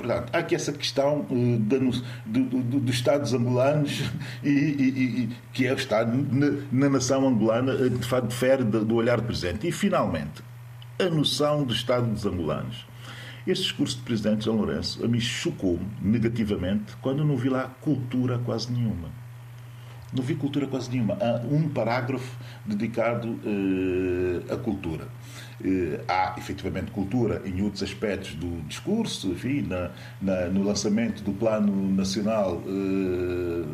[0.00, 4.02] Portanto, há aqui essa questão dos do, do, do Estados angolanos
[4.42, 8.64] e, e, e, que é o Estado na, na nação angolana, eh, de facto, difere
[8.64, 9.68] do, olhar presente.
[9.68, 10.42] E, finalmente,
[10.98, 12.86] a noção do Estado dos angolanos.
[13.50, 18.38] Este discurso do presidente João Lourenço a mim chocou-me negativamente quando não vi lá cultura
[18.38, 19.08] quase nenhuma.
[20.12, 21.18] Não vi cultura quase nenhuma.
[21.20, 25.08] Há um parágrafo dedicado uh, à cultura.
[25.62, 31.32] Eh, há efetivamente cultura em outros aspectos do discurso, enfim, na, na, no lançamento do
[31.32, 33.64] Plano Nacional eh,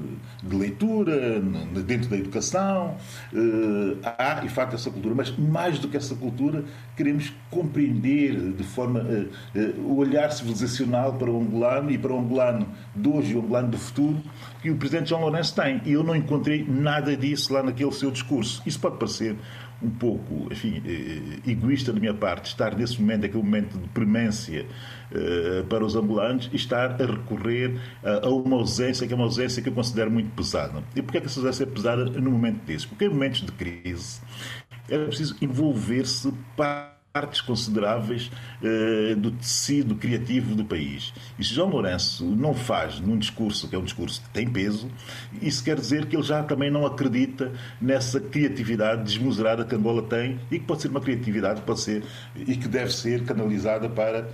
[0.42, 1.40] de Leitura,
[1.87, 2.96] dentro da educação.
[3.33, 6.64] Eh, há, de facto, essa cultura, mas mais do que essa cultura,
[6.96, 9.05] queremos compreender de forma
[9.79, 13.68] o olhar civilizacional para o angolano e para o angolano de hoje e o angolano
[13.68, 14.22] do futuro
[14.61, 15.81] que o Presidente João Lourenço tem.
[15.85, 18.62] E eu não encontrei nada disso lá naquele seu discurso.
[18.66, 19.37] Isso pode parecer
[19.83, 24.67] um pouco, enfim, eh, egoísta da minha parte, estar nesse momento, aquele momento de premência
[25.12, 29.25] uh, para os ambulantes e estar a recorrer a, a, uma ausência que é uma
[29.25, 30.83] ausência que eu considero muito pesada.
[30.95, 32.87] E porquê é que essa ausência é pesada no momento desse?
[32.87, 34.21] Porque em momentos de crise
[34.89, 41.15] é preciso envolver-se para partes consideráveis uh, do tecido criativo do país.
[41.39, 44.91] E se João Lourenço não faz num discurso, que é um discurso que tem peso,
[45.41, 50.39] isso quer dizer que ele já também não acredita nessa criatividade desmesurada que Angola tem
[50.51, 52.05] e que pode ser uma criatividade pode ser
[52.37, 54.29] e que deve ser canalizada para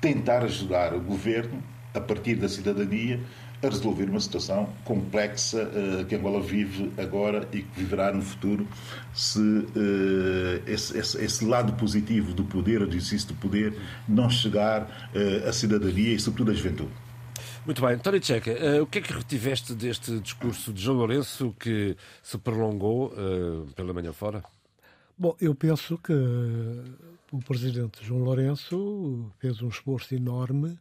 [0.00, 3.20] tentar ajudar o governo, a partir da cidadania,
[3.66, 8.66] a resolver uma situação complexa uh, que Angola vive agora e que viverá no futuro
[9.12, 14.82] se uh, esse, esse, esse, lado positivo do poder, do exercício do poder, não chegar
[14.82, 16.90] uh, à cidadania e, sobretudo, à juventude.
[17.64, 17.94] Muito bem.
[17.94, 22.36] António Checa, uh, o que é que retiveste deste discurso de João Lourenço que se
[22.36, 24.42] prolongou uh, pela manhã fora?
[25.16, 26.12] Bom, eu penso que
[27.32, 30.76] o presidente João Lourenço fez um esforço enorme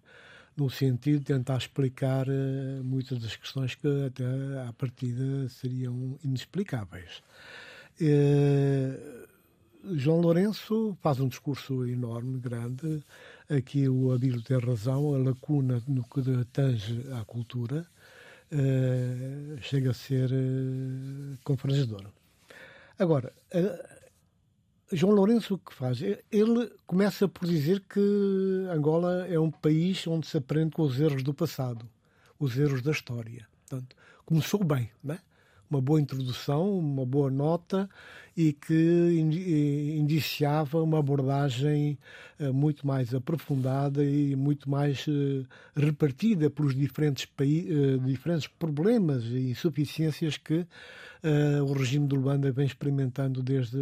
[0.55, 4.23] no sentido de tentar explicar uh, muitas das questões que até
[4.67, 7.21] à partida seriam inexplicáveis.
[8.01, 9.23] Uh,
[9.95, 13.03] João Lourenço faz um discurso enorme, grande.
[13.49, 16.21] Aqui o Abílio tem razão, a lacuna no que
[16.53, 17.85] tange à cultura
[18.51, 22.09] uh, chega a ser uh, confrangedora.
[22.97, 23.33] Agora,
[24.93, 26.01] João Lourenço o que faz?
[26.01, 27.99] Ele começa por dizer que
[28.69, 31.85] Angola é um país onde se aprende com os erros do passado,
[32.39, 33.47] os erros da história.
[33.67, 35.19] Portanto, começou bem, não é?
[35.73, 37.89] uma boa introdução, uma boa nota
[38.37, 41.97] e que indiciava uma abordagem
[42.39, 45.43] eh, muito mais aprofundada e muito mais eh,
[45.75, 50.65] repartida pelos diferentes, eh, diferentes problemas e insuficiências que
[51.65, 53.77] o regime de Luanda vem experimentando desde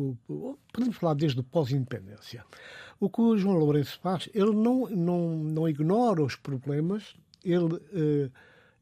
[0.00, 2.44] o, podemos falar desde o pós-independência.
[3.00, 8.32] O que o João Lourenço faz, ele não, não, não ignora os problemas, ele uh,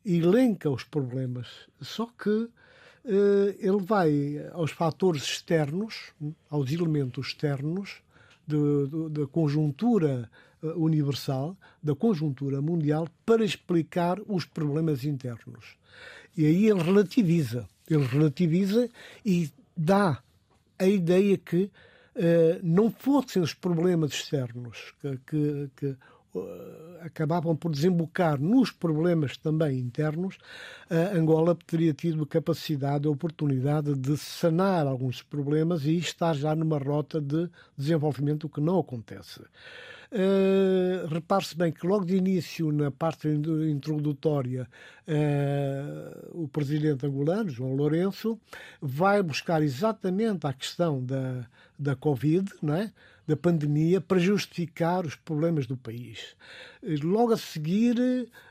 [0.04, 1.48] elenca os problemas,
[1.80, 2.50] só que uh,
[3.58, 6.12] ele vai aos fatores externos,
[6.50, 8.02] aos elementos externos
[9.10, 10.30] da conjuntura
[10.62, 15.76] eh, universal, da conjuntura mundial, para explicar os problemas internos.
[16.36, 17.68] E aí ele relativiza.
[17.88, 18.88] Ele relativiza
[19.24, 20.22] e dá
[20.78, 27.70] a ideia que uh, não fossem os problemas externos que, que, que uh, acabavam por
[27.70, 30.36] desembocar nos problemas também internos,
[30.90, 36.54] uh, Angola teria tido a capacidade, a oportunidade de sanar alguns problemas e estar já
[36.54, 39.40] numa rota de desenvolvimento, o que não acontece.
[40.12, 44.68] Uh, Repare-se bem que logo de início, na parte introdutória,
[45.08, 48.38] uh, o presidente angolano, João Lourenço,
[48.80, 51.46] vai buscar exatamente a questão da,
[51.78, 52.92] da Covid, não é?
[53.26, 56.36] da pandemia, para justificar os problemas do país.
[57.02, 57.96] Logo a seguir,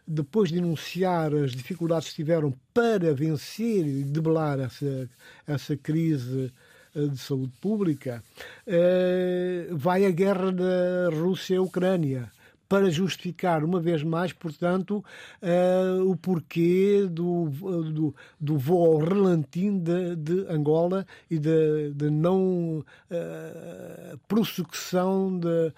[0.06, 5.10] depois de enunciar as dificuldades que tiveram para vencer e debelar essa,
[5.48, 6.65] essa crise eh,
[6.96, 8.24] de saúde pública,
[8.66, 12.32] eh, vai a guerra da Rússia-Ucrânia
[12.68, 15.04] para justificar uma vez mais, portanto,
[15.42, 22.80] uh, o porquê do, do, do voo ao relantim de, de, Angola e de não
[22.80, 25.74] uh, prossecução de,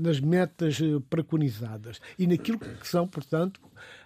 [0.00, 0.78] nas metas
[1.08, 3.60] preconizadas e naquilo que são, portanto,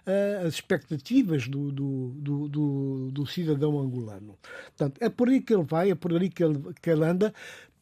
[0.07, 4.37] uh, as expectativas do, do, do, do cidadão angolano.
[4.77, 7.33] Portanto, é por aí que ele vai, é por aí que ele, que ele anda,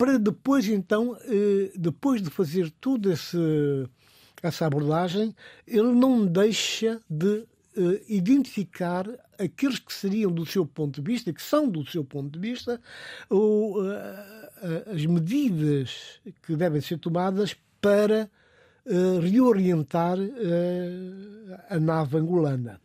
[0.01, 3.13] para depois então, eh, depois de fazer toda
[4.41, 5.35] essa abordagem,
[5.67, 7.45] ele não deixa de
[7.77, 9.05] eh, identificar
[9.37, 12.81] aqueles que seriam do seu ponto de vista, que são do seu ponto de vista,
[13.29, 18.27] ou, eh, as medidas que devem ser tomadas para
[19.21, 20.17] reorientar
[21.69, 22.81] a nave angolana.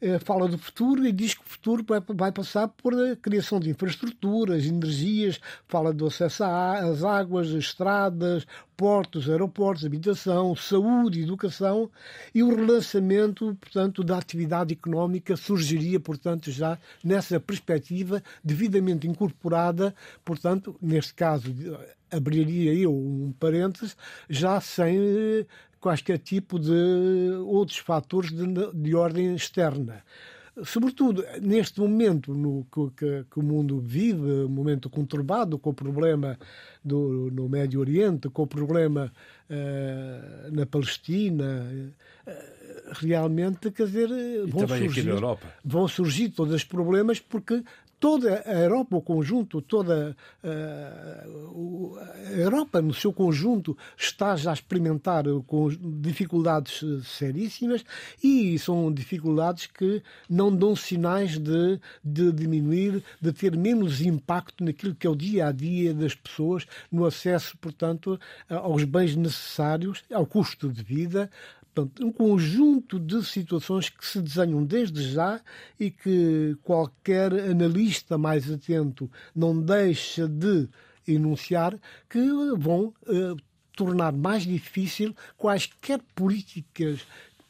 [0.00, 3.70] Eh, fala do futuro e diz que o futuro vai, passar por a criação de
[3.70, 11.90] infraestruturas, energias, fala do acesso às águas, estradas, portos, aeroportos, habitação, saúde, educação
[12.34, 20.76] e o relançamento, portanto, da atividade económica surgiria, portanto, já nessa perspectiva devidamente incorporada, portanto,
[20.82, 21.54] neste caso
[22.10, 23.96] abriria eu um parênteses,
[24.28, 25.46] já sem
[25.84, 26.72] quaisquer tipo de
[27.44, 30.02] outros fatores de, de ordem externa.
[30.64, 32.66] Sobretudo neste momento no
[32.96, 36.38] que, que, o mundo vive, um momento conturbado com o problema
[36.82, 39.12] do, no Médio Oriente, com o problema
[39.50, 41.66] uh, na Palestina,
[42.26, 42.30] uh,
[42.92, 44.08] realmente, quer dizer,
[44.46, 45.04] vão surgir,
[45.62, 47.62] vão surgir todos os problemas porque
[47.98, 51.24] toda a Europa, o conjunto, toda eh,
[52.26, 55.68] a Europa no seu conjunto está já a experimentar com
[56.00, 57.84] dificuldades eh, seríssimas
[58.22, 64.94] e são dificuldades que não dão sinais de, de diminuir, de ter menos impacto naquilo
[64.94, 70.26] que é o dia a dia das pessoas, no acesso, portanto, aos bens necessários, ao
[70.26, 71.30] custo de vida,
[71.74, 75.40] Portanto, um conjunto de situações que se desenham desde já
[75.78, 80.68] e que qualquer analista mais atento não deixa de
[81.06, 81.76] enunciar
[82.08, 82.20] que
[82.56, 83.34] vão eh,
[83.76, 87.00] tornar mais difícil quaisquer políticas,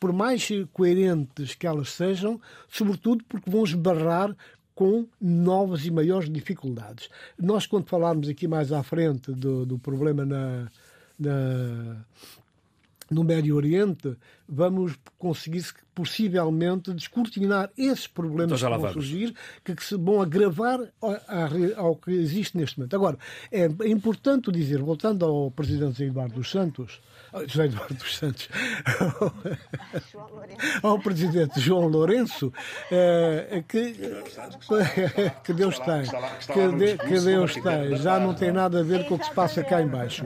[0.01, 4.35] por mais coerentes que elas sejam, sobretudo porque vão esbarrar
[4.75, 7.09] com novas e maiores dificuldades.
[7.39, 10.69] Nós, quando falarmos aqui mais à frente do, do problema na,
[11.19, 12.05] na
[13.15, 14.17] no Médio Oriente,
[14.49, 20.81] vamos conseguir possivelmente descortinar esses problemas então que vão surgir, que, que, se vão agravar
[21.01, 21.17] ao,
[21.77, 22.95] ao, que existe neste momento.
[22.95, 23.17] Agora,
[23.51, 27.01] é importante dizer, voltando ao Presidente Eduardo dos Santos,
[27.47, 28.49] José Eduardo dos Santos,
[30.83, 32.53] ao Presidente João Lourenço,
[32.91, 33.97] é, que,
[35.45, 36.03] que Deus tem,
[36.53, 39.33] que, de, que Deus tem, já não tem nada a ver com o que se
[39.33, 40.25] passa cá embaixo.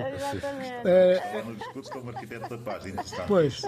[0.84, 1.42] É,
[3.26, 3.62] pois,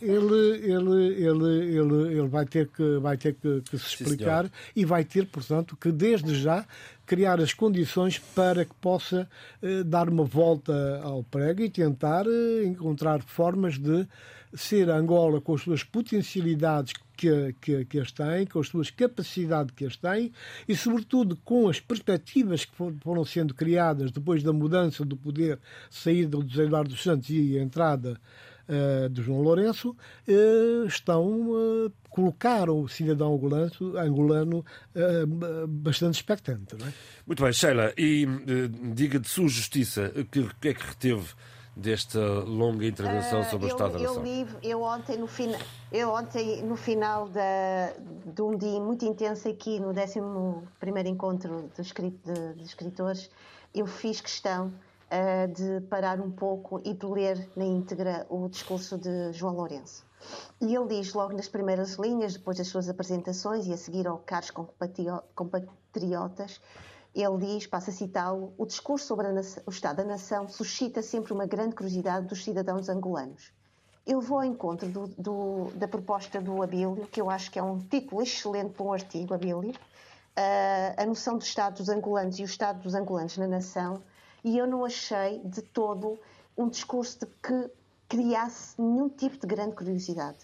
[0.00, 4.50] ele, ele, ele, ele, ele vai ter que, vai ter que, que se explicar Sim,
[4.76, 6.66] e vai ter, portanto, que desde já
[7.06, 9.28] criar as condições para que possa
[9.62, 14.06] eh, dar uma volta ao prego e tentar eh, encontrar formas de
[14.54, 19.74] ser Angola com as suas potencialidades que, que, que as tem, com as suas capacidades
[19.74, 20.32] que as tem
[20.68, 25.58] e, sobretudo, com as perspectivas que foram sendo criadas depois da mudança do poder,
[25.90, 28.20] saída do José Eduardo dos Santos e a entrada
[28.68, 34.64] uh, de João Lourenço, uh, estão colocaram o cidadão angolano, angolano
[35.66, 36.76] bastante expectante.
[36.76, 36.92] Não é?
[37.26, 38.26] Muito bem, Sheila, e
[38.94, 41.32] diga de sua justiça, o que, que é que reteve
[41.74, 44.26] desta longa intervenção uh, sobre o Estado eu, da Nação?
[44.26, 45.58] Eu, li, eu ontem, no, fina,
[45.90, 47.92] eu ontem, no final da,
[48.26, 50.18] de um dia muito intenso aqui, no 11
[51.08, 53.30] encontro de, de, de, escritores,
[53.74, 54.72] eu fiz questão uh,
[55.52, 60.04] de parar um pouco e de ler na íntegra o discurso de João Lourenço.
[60.60, 64.18] E ele diz logo nas primeiras linhas, depois das suas apresentações e a seguir ao
[64.18, 64.50] caros
[65.34, 66.60] compatriotas,
[67.14, 71.32] ele diz, passa a citá-lo, o discurso sobre nação, o Estado da Nação suscita sempre
[71.32, 73.52] uma grande curiosidade dos cidadãos angolanos.
[74.06, 77.62] Eu vou ao encontro do, do, da proposta do Abílio, que eu acho que é
[77.62, 82.42] um título excelente para um artigo, Abílio, uh, a noção do Estado dos angolanos e
[82.42, 84.02] o Estado dos angolanos na nação,
[84.44, 86.18] e eu não achei de todo
[86.56, 87.70] um discurso de que
[88.08, 90.38] criasse nenhum tipo de grande curiosidade.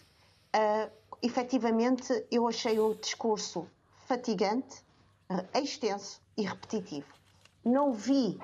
[0.54, 0.90] Uh,
[1.22, 3.68] efetivamente, eu achei o discurso
[4.06, 4.82] fatigante,
[5.30, 7.12] uh, extenso, e repetitivo.
[7.64, 8.38] Não vi,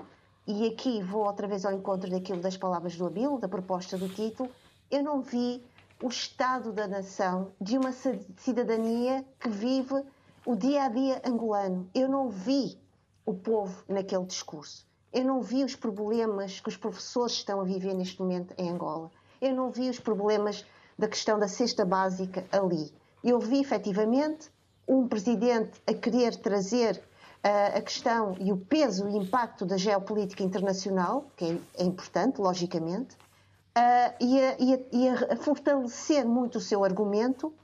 [0.47, 4.09] e aqui vou outra vez ao encontro daquilo das palavras do Abilo, da proposta do
[4.09, 4.51] título,
[4.91, 5.65] eu não vi
[6.03, 10.05] o estado da nação de uma cidadania que vive
[10.45, 11.89] o dia a dia angolano.
[11.95, 12.77] Eu não vi
[13.25, 14.87] o povo naquele discurso.
[15.15, 19.13] Eu não vi os problemas que os professores estão a viver neste momento em Angola.
[19.41, 20.67] Eu não vi os problemas
[20.99, 22.93] da questão da cesta básica ali.
[23.23, 24.51] Eu vi efetivamente
[24.89, 27.01] um presidente a querer trazer
[27.45, 33.17] a questão e o peso e impacto da geopolítica internacional, que é, é importante, logicamente,
[34.21, 37.55] e a, e, a, e, a, fortalecer muito o seu argumento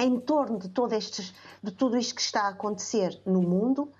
[0.00, 3.92] em torno de, todo estes, de tudo isto que está a acontecer no mundo,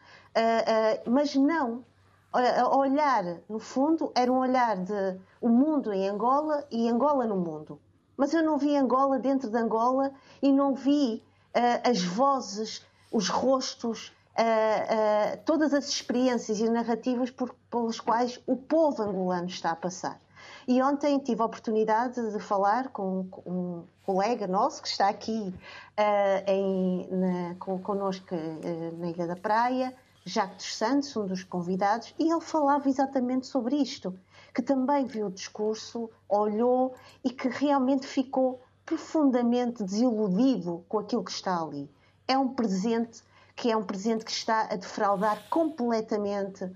[1.06, 1.84] mas não
[2.32, 7.36] a olhar, no fundo, era um olhar de o mundo em Angola e Angola no
[7.36, 7.80] mundo.
[8.16, 11.22] Mas eu não vi Angola dentro de Angola e não vi
[11.54, 18.56] uh, as vozes, os rostos, uh, todas as experiências e narrativas por, pelas quais o
[18.56, 20.20] povo angolano está a passar.
[20.66, 25.54] E ontem tive a oportunidade de falar com, um colega nosso que está aqui
[25.98, 29.94] uh, em, na, connosco uh, na Ilha da Praia,
[30.24, 34.16] Jacques dos Santos, um dos convidados, e ele falava exatamente sobre isto,
[34.54, 36.94] que também viu o discurso, olhou
[37.24, 41.90] e que realmente ficou profundamente desiludido com aquilo que está ali.
[42.28, 43.22] É um presente
[43.54, 46.72] que é um presidente que está a defraudar completamente uh,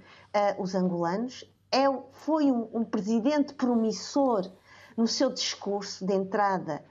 [0.58, 1.44] os angolanos.
[1.70, 4.50] É, foi um, um, presidente promissor
[4.96, 6.84] no seu discurso de entrada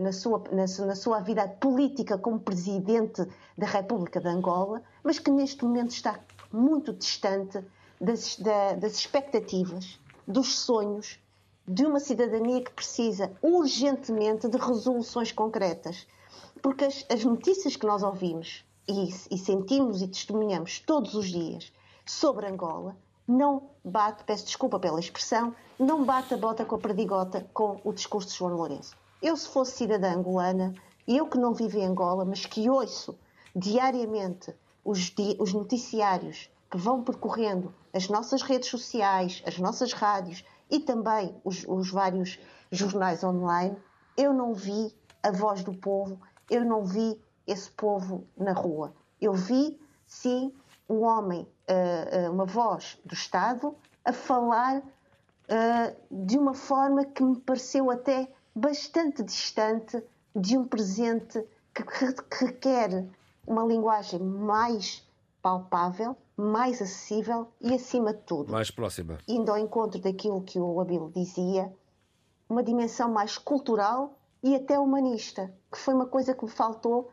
[0.00, 3.26] na, sua, na, na, sua vida política como presidente
[3.58, 6.20] da República de Angola, mas que neste momento está
[6.52, 7.60] muito distante
[8.00, 11.18] das, da, das expectativas, dos sonhos
[11.66, 16.06] de uma cidadania que precisa urgentemente de resoluções concretas.
[16.62, 21.72] Porque as, as notícias que nós ouvimos e, e, sentimos e testemunhamos todos os dias
[22.04, 22.96] sobre Angola
[23.26, 27.92] não bate, peço desculpa pela expressão, não bate a bota com a perdigota com o
[27.92, 28.96] discurso de João Lourenço.
[29.22, 30.74] Eu, se fosse cidadã angolana,
[31.06, 33.18] eu que não vivo em Angola, mas que ouço
[33.54, 34.54] diariamente
[34.84, 41.34] os, os noticiários que vão percorrendo as nossas redes sociais, as nossas rádios e também
[41.44, 42.38] os, os vários
[42.70, 43.76] jornais online,
[44.16, 46.18] eu não vi a voz do povo
[46.50, 48.94] eu não vi esse povo na rua.
[49.20, 50.52] Eu vi, sim,
[50.88, 53.74] um homem, uh, uh, uma voz do Estado,
[54.04, 60.02] a falar uh, de uma forma que me pareceu até bastante distante
[60.34, 61.42] de um presente
[61.74, 63.06] que, que requer
[63.46, 65.06] uma linguagem mais
[65.42, 69.18] palpável, mais acessível e, acima de tudo, mais próxima.
[69.28, 71.72] Indo ao encontro daquilo que o Abel dizia,
[72.48, 77.10] uma dimensão mais cultural e até humanista, que foi uma coisa que me faltou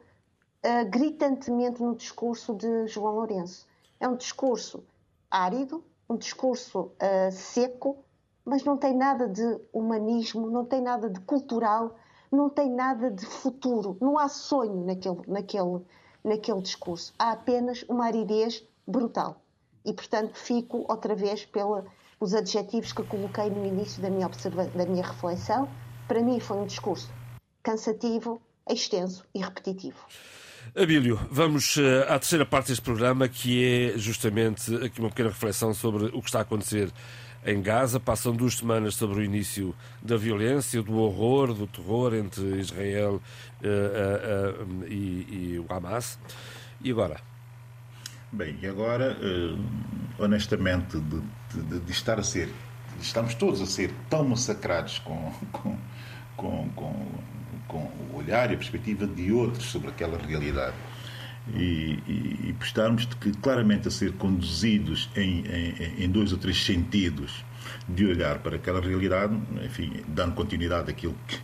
[0.64, 3.68] uh, gritantemente no discurso de João Lourenço.
[4.00, 4.84] É um discurso
[5.30, 8.04] árido, um discurso uh, seco,
[8.44, 11.96] mas não tem nada de humanismo, não tem nada de cultural,
[12.32, 13.98] não tem nada de futuro.
[14.02, 15.82] Não há sonho naquele, naquele,
[16.24, 17.14] naquele discurso.
[17.20, 19.42] Há apenas uma aridez brutal.
[19.86, 24.30] E, portanto, fico outra vez pelos adjetivos que coloquei no início da minha,
[24.76, 25.68] da minha reflexão.
[26.08, 27.10] Para mim, foi um discurso
[27.64, 28.42] cansativo,
[28.74, 29.98] extenso e repetitivo.
[30.76, 33.64] Abílio, vamos eh, à terceira parte deste programa, que
[33.94, 36.92] é justamente aqui uma pequena reflexão sobre o que está a acontecer
[37.46, 38.00] em Gaza.
[38.00, 43.16] Passam duas semanas sobre o início da violência, do horror, do terror entre Israel
[43.62, 46.18] uh, uh, uh, e, e, o Hamas.
[46.82, 47.20] E agora?
[48.32, 49.18] Bem, e agora,
[50.18, 51.22] honestamente, de,
[51.64, 52.50] de, de estar a ser
[53.00, 55.78] estamos todos a ser tão massacrados com, com,
[56.36, 57.06] com, com,
[57.68, 60.76] com o olhar e a perspectiva de outros sobre aquela realidade.
[61.56, 62.12] E, e,
[62.50, 67.44] e estarmos que, claramente a ser conduzidos em, em, em dois ou três sentidos
[67.88, 71.40] de olhar para aquela realidade, enfim, dando continuidade àquilo que,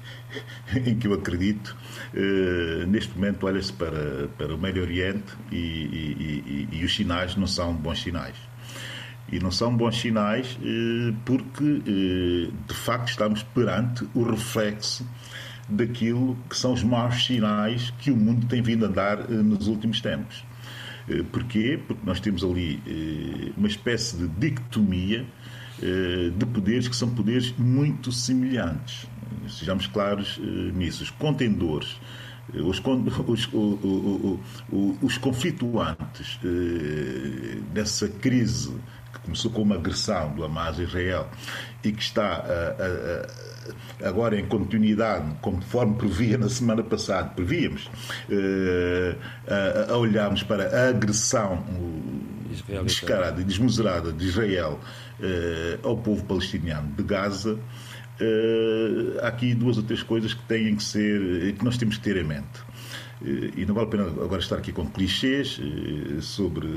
[0.89, 1.75] em que eu acredito,
[2.13, 7.47] eh, neste momento olha-se para, para o Médio Oriente e, e, e, os sinais não
[7.47, 8.35] são bons sinais.
[9.29, 15.05] E não são bons sinais eh, porque, eh, de facto, estamos perante o reflexo
[15.67, 19.67] daquilo que são os maus sinais que o mundo tem vindo a dar eh, nos
[19.67, 20.43] últimos tempos.
[21.09, 21.79] Eh, porquê?
[21.85, 25.25] Porque nós temos ali eh, uma espécie de dicotomia
[25.79, 29.05] de poderes que são poderes muito semelhantes.
[29.47, 30.39] Sejamos claros
[30.73, 31.03] nisso.
[31.03, 31.97] Os contendores,
[32.51, 32.81] os,
[34.71, 36.39] os, os, conflituantes
[37.71, 38.75] dessa crise
[39.13, 41.29] que começou com uma agressão do Hamas a Israel
[41.83, 43.46] e que está a, a,
[44.03, 47.89] agora em continuidade, conforme previa na semana passada, prevíamos,
[48.29, 49.15] eh,
[49.47, 51.63] a, a olharmos para a agressão
[52.83, 54.79] descarada e desmesurada de Israel
[55.21, 57.57] eh, ao povo palestiniano de Gaza.
[58.19, 62.03] Uh, há aqui duas ou três coisas que têm que ser que nós temos que
[62.03, 62.65] ter em mente
[63.21, 66.67] e não vale a pena agora estar aqui com clichês eh, sobre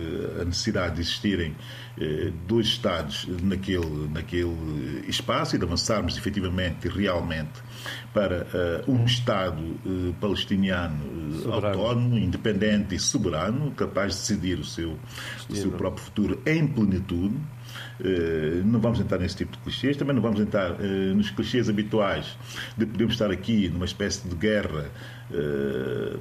[0.40, 1.54] a necessidade de existirem
[2.00, 7.60] eh, dois Estados naquele, naquele espaço e de avançarmos efetivamente e realmente
[8.14, 9.60] para eh, um Estado
[10.20, 11.66] palestiniano soberano.
[11.66, 14.98] autónomo, independente e soberano, capaz de decidir o seu,
[15.48, 17.36] o seu próprio futuro em plenitude.
[18.64, 20.76] Não vamos entrar nesse tipo de clichês, também não vamos entrar
[21.14, 22.36] nos clichês habituais
[22.76, 24.90] de podermos estar aqui numa espécie de guerra
[25.32, 26.16] eh,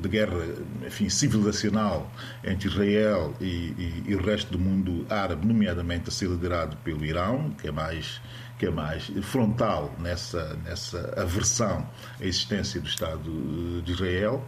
[0.00, 0.44] de guerra
[0.84, 2.10] enfim, civilizacional
[2.42, 7.04] entre Israel e, e, e, o resto do mundo árabe, nomeadamente a ser liderado pelo
[7.04, 8.20] Irão, que é mais
[8.62, 11.84] que é mais frontal nessa, nessa aversão
[12.20, 14.40] à existência do Estado de Israel.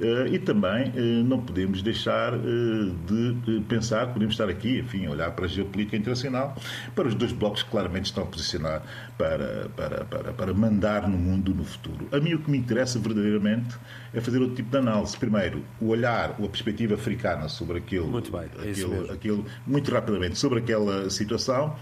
[0.00, 5.44] Eh, e também eh, não podemos deixar de pensar, podemos estar aqui, enfim, olhar para
[5.44, 6.56] a geopolítica internacional,
[6.94, 8.82] para os dois blocos que claramente estão a posicionar
[9.18, 12.08] para, para, para, para mandar no mundo no futuro.
[12.10, 13.76] A mim o que me interessa verdadeiramente
[14.14, 15.14] é fazer outro tipo de análise.
[15.14, 20.38] Primeiro, o olhar, a perspectiva africana sobre aquele, muito, bem, é aquele, aquele, muito rapidamente
[20.38, 21.76] sobre aquela situação.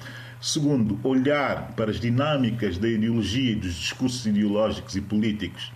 [0.46, 5.72] Segundo, olhar para as dinâmicas da ideologia e dos discursos ideológicos e políticos.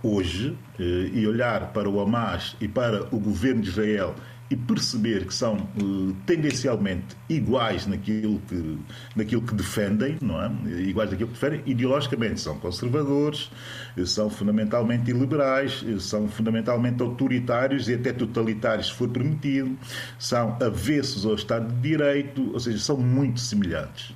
[0.00, 4.14] Hoje eh, e olhar para o Hamas e para o governo de Israel
[4.52, 8.78] e perceber que são uh, tendencialmente iguais naquilo que,
[9.16, 10.52] naquilo que defendem, não é?
[10.82, 13.50] Iguais naquilo que defendem, ideologicamente são conservadores,
[14.04, 19.74] são fundamentalmente iliberais, são fundamentalmente autoritários e até totalitários, se for permitido,
[20.18, 24.14] são avessos ao Estado de Direito, ou seja, são muito semelhantes.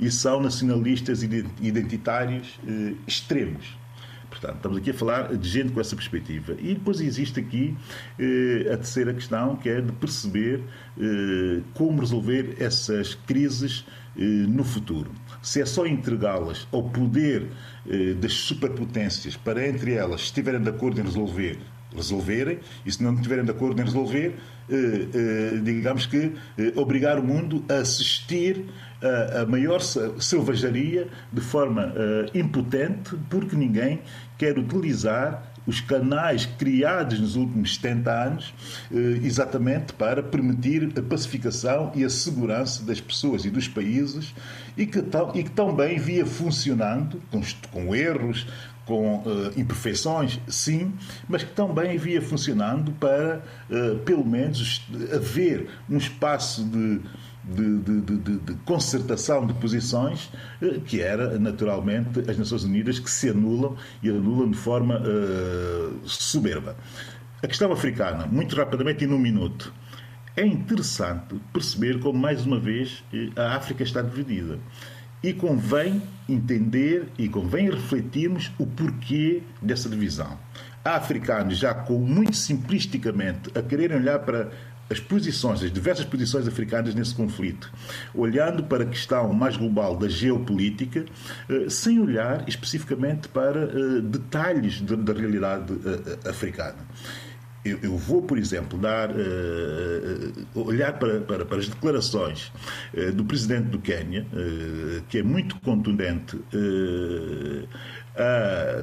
[0.00, 3.79] E são nacionalistas identitários uh, extremos.
[4.40, 6.56] Portanto, estamos aqui a falar de gente com essa perspectiva.
[6.58, 7.76] E depois existe aqui
[8.18, 10.62] eh, a terceira questão, que é de perceber
[10.98, 13.84] eh, como resolver essas crises
[14.16, 15.10] eh, no futuro.
[15.42, 17.48] Se é só entregá-las ao poder
[17.86, 21.58] eh, das superpotências para, entre elas, estiverem de acordo em resolver,
[21.94, 24.36] resolverem, e se não estiverem de acordo em resolver,
[24.68, 26.32] eh, eh, digamos que
[26.76, 28.66] obrigar o mundo a assistir
[29.40, 31.92] a, maior selvageria de forma
[32.34, 34.00] impotente, porque ninguém
[34.36, 38.54] quer utilizar os canais criados nos últimos 70 anos
[39.22, 44.34] exatamente para permitir a pacificação e a segurança das pessoas e dos países
[44.76, 48.46] e que, tão, e que tão bem via funcionando, com, com erros,
[48.90, 50.92] com uh, imperfeições, sim,
[51.28, 54.84] mas que também via funcionando para, uh, pelo menos,
[55.14, 57.00] haver um espaço de
[57.42, 60.30] de, de, de, concertação de posições,
[60.60, 66.06] eh, que era naturalmente as Nações Unidas que se anulam e anulam de forma uh,
[66.06, 66.76] soberba.
[67.42, 69.72] A questão africana, muito rapidamente e num minuto.
[70.36, 73.02] É interessante perceber como, mais uma vez,
[73.34, 74.58] a África está dividida.
[75.22, 80.38] E convém entender e convém refletirmos o porquê dessa divisão.
[80.84, 84.50] Há africanos já com muito simplisticamente a quererem olhar para
[84.90, 87.72] as posições, as diversas posições africanas nesse conflito,
[88.12, 91.04] olhando para a questão mais global da geopolítica,
[91.48, 96.78] eh, sem olhar especificamente para eh, detalhes da realidade eh, africana.
[97.64, 99.10] Eu, vou, por exemplo, dar,
[100.54, 102.50] olhar para, para, para, as declarações
[103.14, 104.26] do presidente do Quênia,
[105.10, 106.40] que é muito contundente
[108.16, 108.82] a,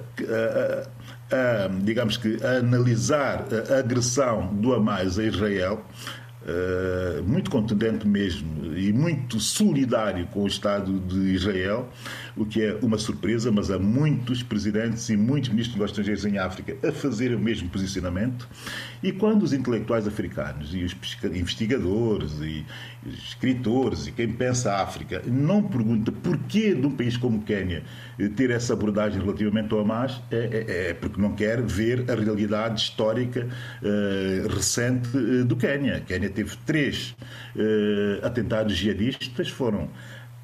[1.82, 5.86] digamos que, a analisar a agressão do Hamas a Israel,
[6.48, 11.90] uh, muito contundente mesmo e muito solidário com o Estado de Israel,
[12.36, 16.38] o que é uma surpresa, mas há muitos presidentes e muitos ministros dos estrangeiros em
[16.38, 18.48] África a fazer o mesmo posicionamento.
[19.04, 22.66] E quando os intelectuais africanos e os investigadores e
[23.06, 27.42] os escritores e quem pensa a África não pergunta porquê de um país como o
[27.42, 27.84] Quênia
[28.36, 32.82] ter essa abordagem relativamente ao Hamas, é, é, é porque não quer ver a realidade
[32.82, 36.02] histórica uh, recente uh, do Quênia.
[36.06, 37.16] Quênia teve três
[37.56, 39.90] uh, atentados jihadistas, foram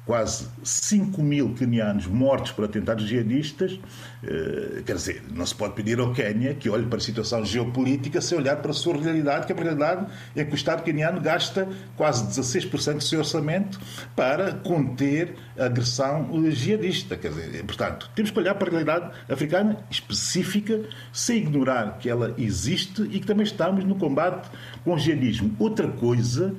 [0.06, 3.80] quase 5 mil quenianos mortos por atentados jihadistas.
[4.22, 8.20] Eh, quer dizer, não se pode pedir ao Quênia que olhe para a situação geopolítica
[8.20, 11.66] sem olhar para a sua realidade, que a realidade é que o Estado queniano gasta
[11.96, 13.80] quase 16% do seu orçamento
[14.14, 17.16] para conter a agressão jihadista.
[17.16, 20.82] Quer dizer, portanto, temos que olhar para a realidade africana específica,
[21.12, 24.50] sem ignorar que ela existe e que também estamos no combate
[24.84, 25.56] com o jihadismo.
[25.58, 26.54] Outra coisa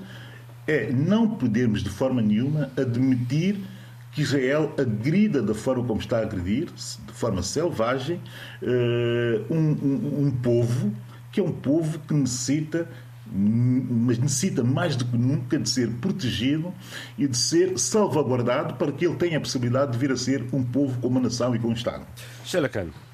[0.68, 3.60] é não podemos de forma nenhuma admitir
[4.12, 8.22] que Israel agrida da forma como está a agredir, de forma selvagem,
[8.62, 10.94] eh, um, um, um povo
[11.32, 12.88] que é um povo que necessita
[13.28, 16.72] mas necessita mais do que nunca de ser protegido
[17.18, 20.64] e de ser salvaguardado para que ele tenha a possibilidade de vir a ser um
[20.64, 22.06] povo com uma nação e com um Estado.
[22.96, 23.05] Ah,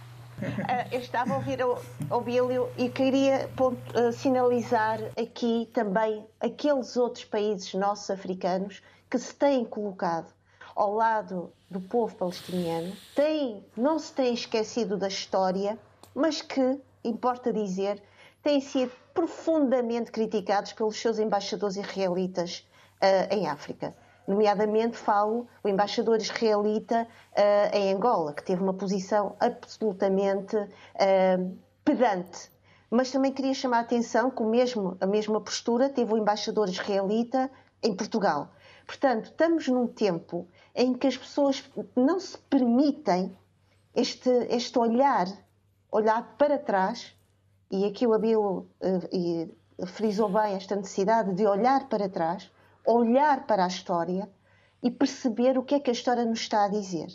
[0.92, 7.74] eu estava a ouvir o Bílio e queria uh, sinalizar aqui também aqueles outros países
[7.74, 10.34] nossos africanos que se têm colocado
[10.76, 15.78] ao lado do povo palestiniano, têm, não se têm esquecido da história,
[16.16, 18.02] mas que, importa dizer,
[18.42, 22.66] têm sido profundamente criticados pelos seus embaixadores israelitas
[23.02, 23.94] uh, em África
[24.28, 32.52] nomeadamente falo o embaixador israelita uh, em Angola, que teve uma posição absolutamente uh, pedante.
[32.90, 36.70] Mas também queria chamar a atenção que o mesmo, a mesma postura teve o embaixador
[36.70, 37.50] israelita
[37.82, 38.50] em Portugal.
[38.86, 41.64] Portanto, estamos num tempo em que as pessoas
[41.96, 43.36] não se permitem
[43.96, 45.28] este, este olhar,
[45.92, 47.16] olhar para trás,
[47.70, 52.52] e aqui o Abilo uh, frisou bem esta necessidade de olhar para trás,
[52.86, 54.30] olhar para a história
[54.82, 57.08] e perceber o que é que a história nos está a dizer.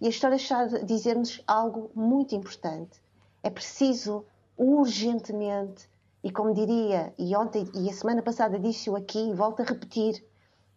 [0.00, 3.00] E a história está a dizer-nos algo muito importante.
[3.42, 4.24] É preciso
[4.56, 5.88] urgentemente,
[6.22, 10.24] e como diria, e ontem e a semana passada disse-o aqui e volto a repetir,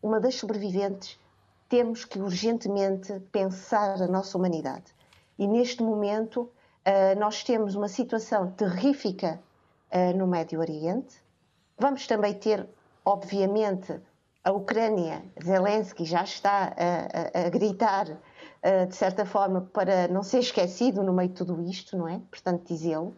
[0.01, 1.19] uma das sobreviventes,
[1.67, 4.93] temos que urgentemente pensar a nossa humanidade.
[5.37, 9.41] E neste momento uh, nós temos uma situação terrífica
[9.91, 11.15] uh, no Médio Oriente.
[11.77, 12.67] Vamos também ter,
[13.03, 13.99] obviamente,
[14.45, 20.21] a Ucrânia, Zelensky já está a, a, a gritar, uh, de certa forma, para não
[20.21, 22.21] ser esquecido no meio de tudo isto, não é?
[22.29, 23.15] Portanto, dizê-lo.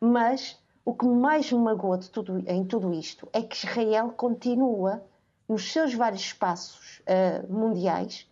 [0.00, 5.04] Mas o que mais me magoa tudo, em tudo isto é que Israel continua,
[5.46, 8.26] nos seus vários espaços uh, mundiais,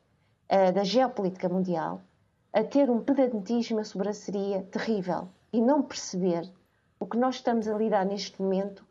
[0.50, 2.00] uh, da geopolítica mundial,
[2.54, 6.50] a ter um pedantismo uma sobranceria terrível e não perceber
[6.98, 8.82] o que nós estamos a lidar neste momento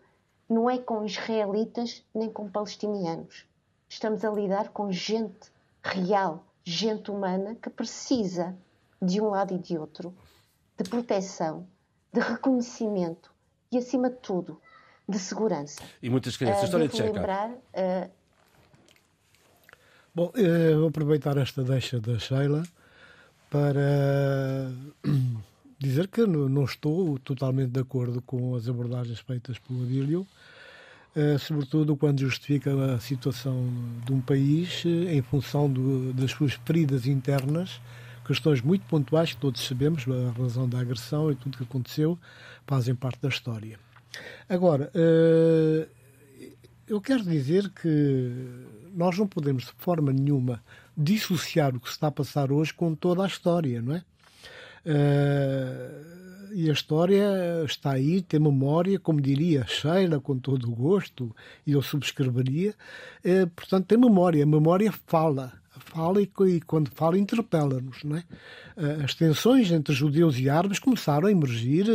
[0.49, 3.45] não é com israelitas nem com palestinianos.
[3.87, 5.51] Estamos a lidar com gente
[5.83, 8.55] real, gente humana que precisa,
[9.01, 10.13] de um lado e de outro,
[10.77, 11.67] de proteção,
[12.11, 13.31] de reconhecimento
[13.71, 14.59] e, acima de tudo,
[15.07, 15.81] de segurança.
[16.01, 16.63] E muitas crianças.
[16.63, 17.11] Uh, História de Checa.
[17.11, 17.49] lembrar.
[17.49, 18.09] Uh...
[20.13, 22.63] Bom, eu vou aproveitar esta deixa da Sheila
[23.49, 24.71] para
[25.79, 30.27] dizer que não estou totalmente de acordo com as abordagens feitas pelo Adílio,
[31.15, 33.67] eh, sobretudo quando justifica a situação
[34.05, 37.81] de um país eh, em função do, das suas feridas internas,
[38.27, 42.19] questões muito pontuais que todos sabemos, a razão da agressão e tudo o que aconteceu,
[42.67, 43.79] fazem parte da história.
[44.49, 45.87] Agora, eh,
[46.87, 50.61] eu quero dizer que nós não podemos de forma nenhuma
[50.97, 54.03] dissociar o que se está a passar hoje com toda a história, não é?
[54.85, 61.35] Uh, e a história está aí, tem memória, como diria Sheila, com todo o gosto,
[61.65, 62.73] e eu subscreveria.
[63.23, 64.43] Uh, portanto, tem memória.
[64.43, 65.53] A memória fala.
[65.79, 68.03] Fala e, e quando fala, interpela-nos.
[68.03, 68.19] É?
[68.81, 71.85] Uh, as tensões entre judeus e árabes começaram a emergir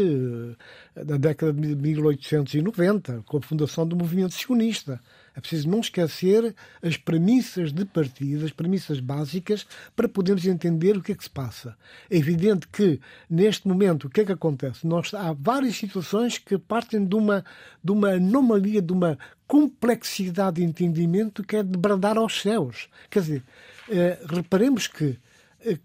[0.96, 5.00] na década de 1890, com a fundação do movimento sionista.
[5.34, 9.66] É preciso não esquecer as premissas de partida, as premissas básicas,
[9.96, 11.76] para podermos entender o que é que se passa.
[12.08, 14.86] É evidente que, neste momento, o que é que acontece?
[14.86, 17.44] Nós, há várias situações que partem de uma,
[17.82, 22.88] de uma anomalia, de uma complexidade de entendimento que é de bradar aos céus.
[23.10, 23.42] Quer dizer,
[23.90, 25.18] eh, reparemos que
[25.60, 25.78] eh,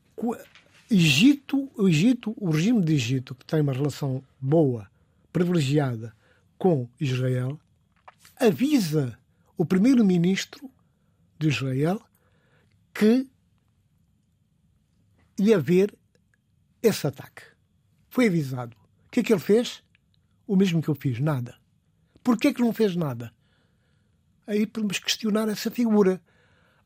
[0.91, 4.87] Egito, o Egito, o regime de Egito, que tem uma relação boa,
[5.31, 6.13] privilegiada
[6.57, 7.59] com Israel,
[8.39, 9.17] avisa
[9.59, 10.71] o primeiro-ministro
[11.37, 12.01] de Israel
[12.93, 13.27] que
[15.37, 15.93] ia haver
[16.81, 17.43] esse ataque.
[18.09, 18.77] Foi avisado.
[19.05, 19.83] O que é que ele fez?
[20.47, 21.57] O mesmo que eu fiz, nada.
[22.23, 23.33] Porquê que não fez nada?
[24.47, 26.21] Aí podemos questionar essa figura.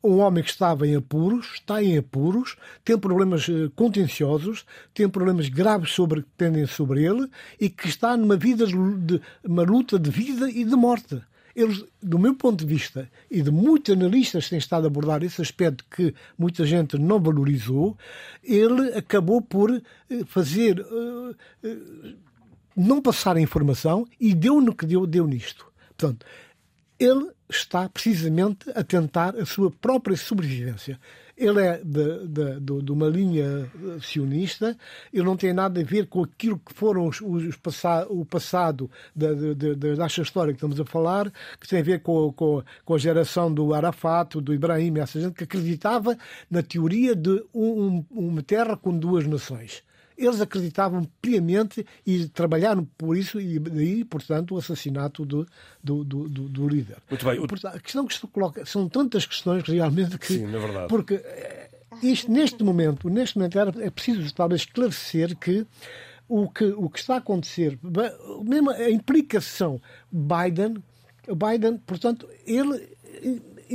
[0.03, 4.65] Um homem que estava em apuros, está em apuros, tem problemas eh, contenciosos,
[4.95, 9.61] tem problemas graves sobre, que pendem sobre ele e que está numa vida de, uma
[9.61, 11.21] luta de vida e de morte
[11.55, 15.41] eles, do meu ponto de vista, e de muitos analistas têm estado a abordar esse
[15.41, 17.97] aspecto que muita gente não valorizou,
[18.43, 19.81] ele acabou por eh,
[20.25, 20.79] fazer.
[20.79, 22.23] Uh, uh,
[22.75, 25.71] não passar a informação e deu no que deu, deu nisto.
[25.95, 26.25] Portanto,
[26.99, 30.99] ele está precisamente a tentar a sua própria sobrevivência.
[31.35, 33.69] Ele é de, de, de, de, uma linha
[34.01, 34.77] sionista,
[35.11, 37.55] ele não tem nada a ver com aquilo que foram os, os
[38.09, 42.63] o passado da, desta história que estamos a falar, que tem a ver com, com,
[42.85, 46.17] com a geração do Arafat, do Ibrahim, essa gente que acreditava
[46.49, 49.83] na teoria de um, uma terra com duas nações
[50.17, 55.47] eles acreditavam piamente e trabalharam por isso e daí, portanto, o assassinato do,
[55.83, 56.97] do, do, do líder.
[57.09, 57.47] Muito bem.
[57.47, 60.27] Portanto, a questão que se coloca, são tantas questões realmente que...
[60.27, 60.87] Sim, na verdade.
[60.87, 61.69] Porque eh,
[62.01, 65.65] isto, neste momento, neste momento é preciso talvez esclarecer que
[66.27, 67.77] o que, o que está a acontecer,
[68.43, 69.79] mesmo a implicação
[70.11, 70.81] Biden,
[71.27, 72.93] Biden, portanto, ele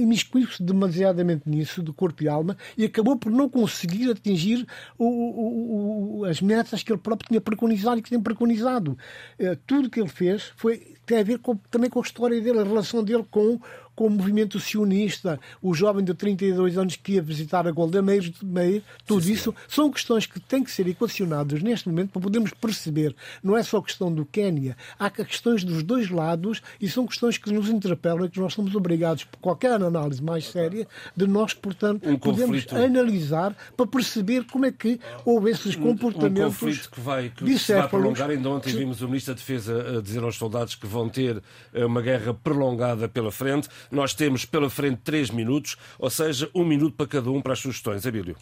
[0.03, 6.19] imiscuiu-se demasiadamente nisso, de corpo e alma, e acabou por não conseguir atingir o, o,
[6.21, 8.97] o, as metas que ele próprio tinha preconizado e que tem preconizado.
[9.39, 12.61] Eh, tudo que ele fez foi, tem a ver com, também com a história dele,
[12.61, 13.61] a relação dele com
[13.99, 18.33] com o movimento sionista, o jovem de 32 anos que ia visitar a Golda Meir,
[18.45, 19.67] Meir tudo sim, isso sim.
[19.67, 23.13] são questões que têm que ser equacionadas neste momento para podermos perceber.
[23.43, 27.53] Não é só questão do Quénia, há questões dos dois lados e são questões que
[27.53, 30.87] nos interpelam e que nós somos obrigados, por qualquer análise mais séria,
[31.17, 32.77] de nós, portanto, um podemos conflito...
[32.77, 36.63] analisar para perceber como é que houve esses comportamentos.
[36.63, 38.31] Um conflito que vai, que se vai prolongar.
[38.31, 41.43] Ainda ontem vimos o Ministro da Defesa a dizer aos soldados que vão ter
[41.75, 43.69] eh, uma guerra prolongada pela frente.
[43.91, 47.59] Nós temos pela frente três minutos, ou seja, um minuto para cada um para as
[47.59, 48.07] sugestões.
[48.07, 48.37] Abílio.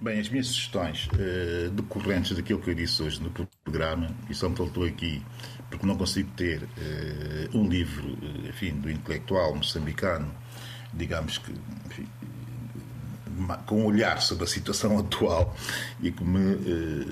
[0.00, 4.48] Bem, as minhas sugestões uh, decorrentes daquilo que eu disse hoje no programa, e só
[4.48, 5.22] me faltou aqui
[5.70, 10.32] porque não consigo ter uh, um livro enfim, do intelectual moçambicano,
[10.92, 11.52] digamos que
[11.86, 12.06] enfim,
[13.66, 15.56] com um olhar sobre a situação atual
[16.02, 17.06] e que me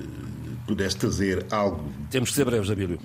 [0.66, 1.90] pudesse trazer algo.
[2.11, 3.01] Temos que ser breves, Abílio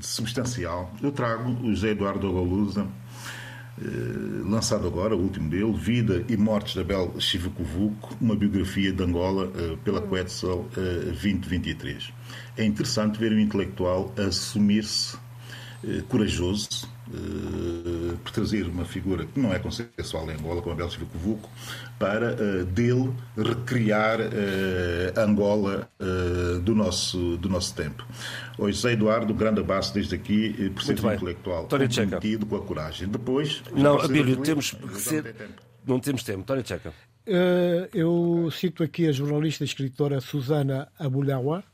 [0.00, 0.92] substancial.
[1.02, 2.86] Eu trago o José Eduardo Golusa,
[3.80, 9.02] eh, lançado agora, o último dele, Vida e Mortes de Abel Chivucovuco, uma biografia de
[9.02, 12.12] Angola eh, pela Quetzal 2023.
[12.56, 15.16] Eh, é interessante ver um intelectual assumir-se
[16.08, 21.48] corajoso uh, por trazer uma figura que não é consensual em Angola, como Abel Chivucovuco,
[21.98, 25.88] para uh, dele recriar uh, Angola
[26.62, 28.06] do, nosso, do nosso tempo.
[28.58, 33.08] O José Eduardo, grande abraço desde aqui, por ser um intelectual comprometido com a coragem.
[33.08, 33.62] Depois...
[33.72, 35.34] Não, Abílio, temos que ser...
[35.86, 36.44] Não temos tempo.
[36.44, 36.92] Tória Checa.
[37.92, 41.64] eu cito aqui a jornalista e escritora Susana Abulhawa,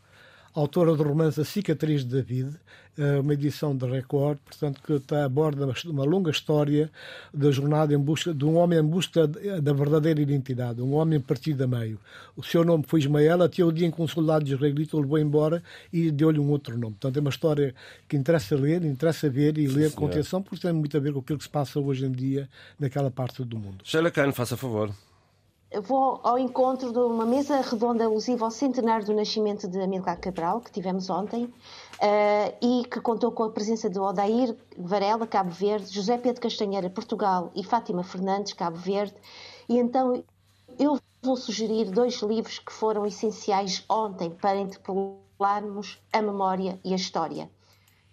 [0.54, 2.56] autora do romance A Cicatriz de David,
[2.96, 6.90] eh, uma edição de Record, portanto, que está, aborda uma longa história
[7.32, 11.64] da jornada em busca de um homem em busca da verdadeira identidade, um homem partido
[11.64, 11.98] a meio.
[12.36, 15.18] O seu nome foi Ismael, até o dia em que um soldado israelita o levou
[15.18, 15.60] embora
[15.92, 16.94] e deu-lhe um outro nome.
[17.00, 17.74] Portanto, é uma história
[18.08, 21.18] que interessa ler, interessa ver e ler com atenção, porque tem muito a ver com
[21.18, 22.48] aquilo que se passa hoje em dia
[22.78, 23.78] naquela parte do mundo.
[23.82, 24.94] Sheila Khan, faça favor
[25.82, 30.60] vou ao encontro de uma mesa redonda alusiva ao centenário do nascimento de Amílcar Cabral,
[30.60, 31.52] que tivemos ontem, uh,
[32.60, 37.50] e que contou com a presença de Odair Varela, Cabo Verde, José Pedro Castanheira, Portugal,
[37.54, 39.14] e Fátima Fernandes, Cabo Verde.
[39.68, 40.22] E então
[40.78, 46.96] eu vou sugerir dois livros que foram essenciais ontem para interpelarmos a memória e a
[46.96, 47.50] história.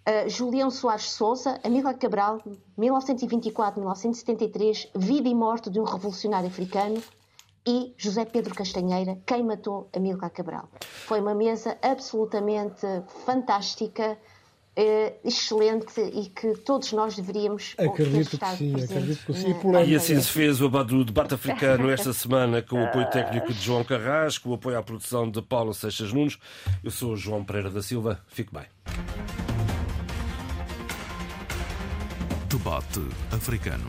[0.08, 2.40] Uh, Julião Soares Souza, Amílcar Cabral,
[2.78, 7.00] 1924-1973, Vida e Morte de um Revolucionário Africano,
[7.66, 10.68] e José Pedro Castanheira, quem matou Amílcar Cabral.
[10.80, 12.86] Foi uma mesa absolutamente
[13.24, 14.18] fantástica,
[14.74, 19.54] eh, excelente e que todos nós deveríamos acredito que sim, acredito que sim.
[19.86, 20.68] E assim se fez o
[21.04, 25.30] debate africano esta semana com o apoio técnico de João Carrasco, o apoio à produção
[25.30, 26.38] de Paulo Seixas Nunes.
[26.82, 28.20] Eu sou o João Pereira da Silva.
[28.28, 28.64] Fique bem.
[32.48, 33.00] Debate
[33.30, 33.88] africano.